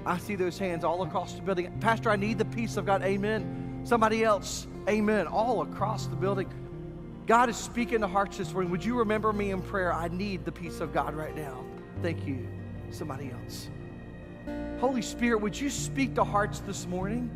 [0.05, 1.69] I see those hands all across the building.
[1.81, 3.03] Pastor, I need the peace of God.
[3.03, 3.81] Amen.
[3.83, 4.67] Somebody else.
[4.87, 5.27] Amen.
[5.27, 6.47] All across the building.
[7.27, 8.71] God is speaking to hearts this morning.
[8.71, 9.91] Would you remember me in prayer?
[9.91, 11.65] I need the peace of God right now.
[12.01, 12.47] Thank you
[12.93, 13.69] somebody else.
[14.79, 17.31] Holy Spirit, would you speak to hearts this morning?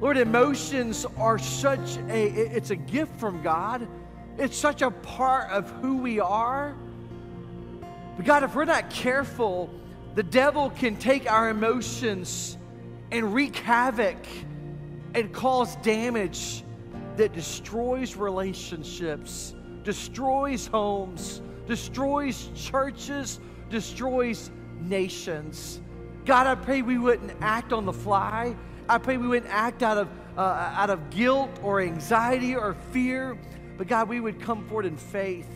[0.00, 3.86] Lord, emotions are such a it's a gift from God.
[4.38, 6.74] It's such a part of who we are.
[8.16, 9.70] But God, if we're not careful,
[10.14, 12.56] the devil can take our emotions
[13.10, 14.16] and wreak havoc
[15.14, 16.64] and cause damage
[17.16, 23.40] that destroys relationships, destroys homes, destroys churches,
[23.70, 24.50] destroys
[24.80, 25.80] nations.
[26.24, 28.54] God, I pray we wouldn't act on the fly.
[28.88, 33.38] I pray we wouldn't act out of, uh, out of guilt or anxiety or fear,
[33.78, 35.48] but God, we would come forward in faith.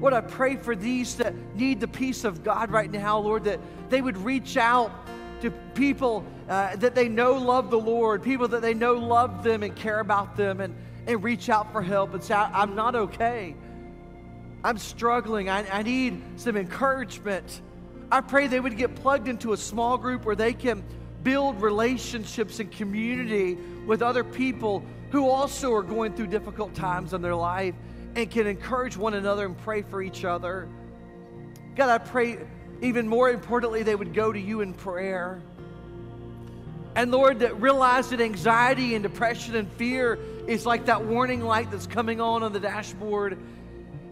[0.00, 3.60] Lord, I pray for these that need the peace of God right now, Lord, that
[3.88, 4.92] they would reach out
[5.40, 9.62] to people uh, that they know love the Lord, people that they know love them
[9.62, 10.74] and care about them, and,
[11.06, 13.56] and reach out for help and say, I'm not okay.
[14.64, 15.48] I'm struggling.
[15.48, 17.60] I, I need some encouragement.
[18.10, 20.84] I pray they would get plugged into a small group where they can
[21.22, 23.56] build relationships and community
[23.86, 27.74] with other people who also are going through difficult times in their life
[28.14, 30.68] and can encourage one another and pray for each other.
[31.74, 32.38] God, I pray
[32.82, 35.40] even more importantly, they would go to you in prayer.
[36.94, 41.70] And Lord, that realize that anxiety and depression and fear is like that warning light
[41.70, 43.38] that's coming on on the dashboard.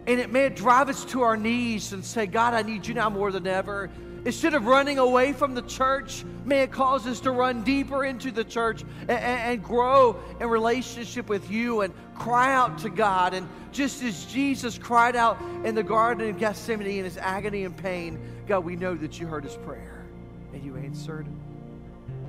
[0.07, 3.11] And it may drive us to our knees and say, God, I need you now
[3.11, 3.91] more than ever.
[4.25, 8.31] Instead of running away from the church, may it cause us to run deeper into
[8.31, 13.33] the church and, and, grow in relationship with you and cry out to God.
[13.33, 17.75] And just as Jesus cried out in the Garden of Gethsemane in his agony and
[17.75, 20.05] pain, God, we know that you heard his prayer
[20.53, 21.27] and you answered.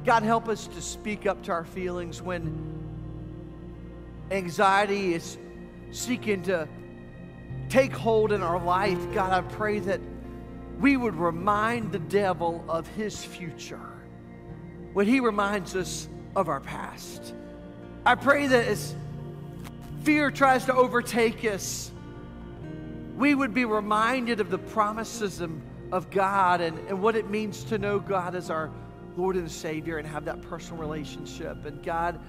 [0.05, 2.71] God, help us to speak up to our feelings when
[4.31, 5.37] anxiety is
[5.91, 6.69] seeking to
[7.71, 8.99] take hold in our life.
[9.13, 10.01] God, I pray that
[10.79, 13.79] we would remind the devil of his future
[14.91, 17.33] when he reminds us of our past.
[18.05, 18.93] I pray that as
[20.03, 21.91] fear tries to overtake us,
[23.15, 25.41] we would be reminded of the promises
[25.93, 28.69] of God and, and what it means to know God as our
[29.15, 31.65] Lord and Savior and have that personal relationship.
[31.65, 32.19] And God,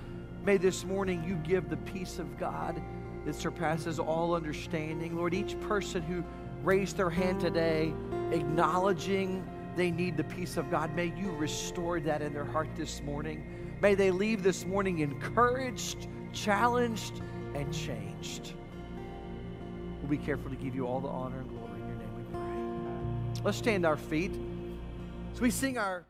[0.44, 2.80] may this morning you give the peace of God
[3.24, 5.16] that surpasses all understanding.
[5.16, 6.24] Lord, each person who
[6.62, 7.94] raised their hand today,
[8.30, 9.46] acknowledging
[9.76, 13.76] they need the peace of God, may you restore that in their heart this morning.
[13.80, 17.22] May they leave this morning encouraged, challenged,
[17.54, 18.54] and changed.
[20.00, 23.34] We'll be careful to give you all the honor and glory in your name we
[23.34, 23.42] pray.
[23.44, 24.32] Let's stand our feet
[25.32, 26.04] as we sing our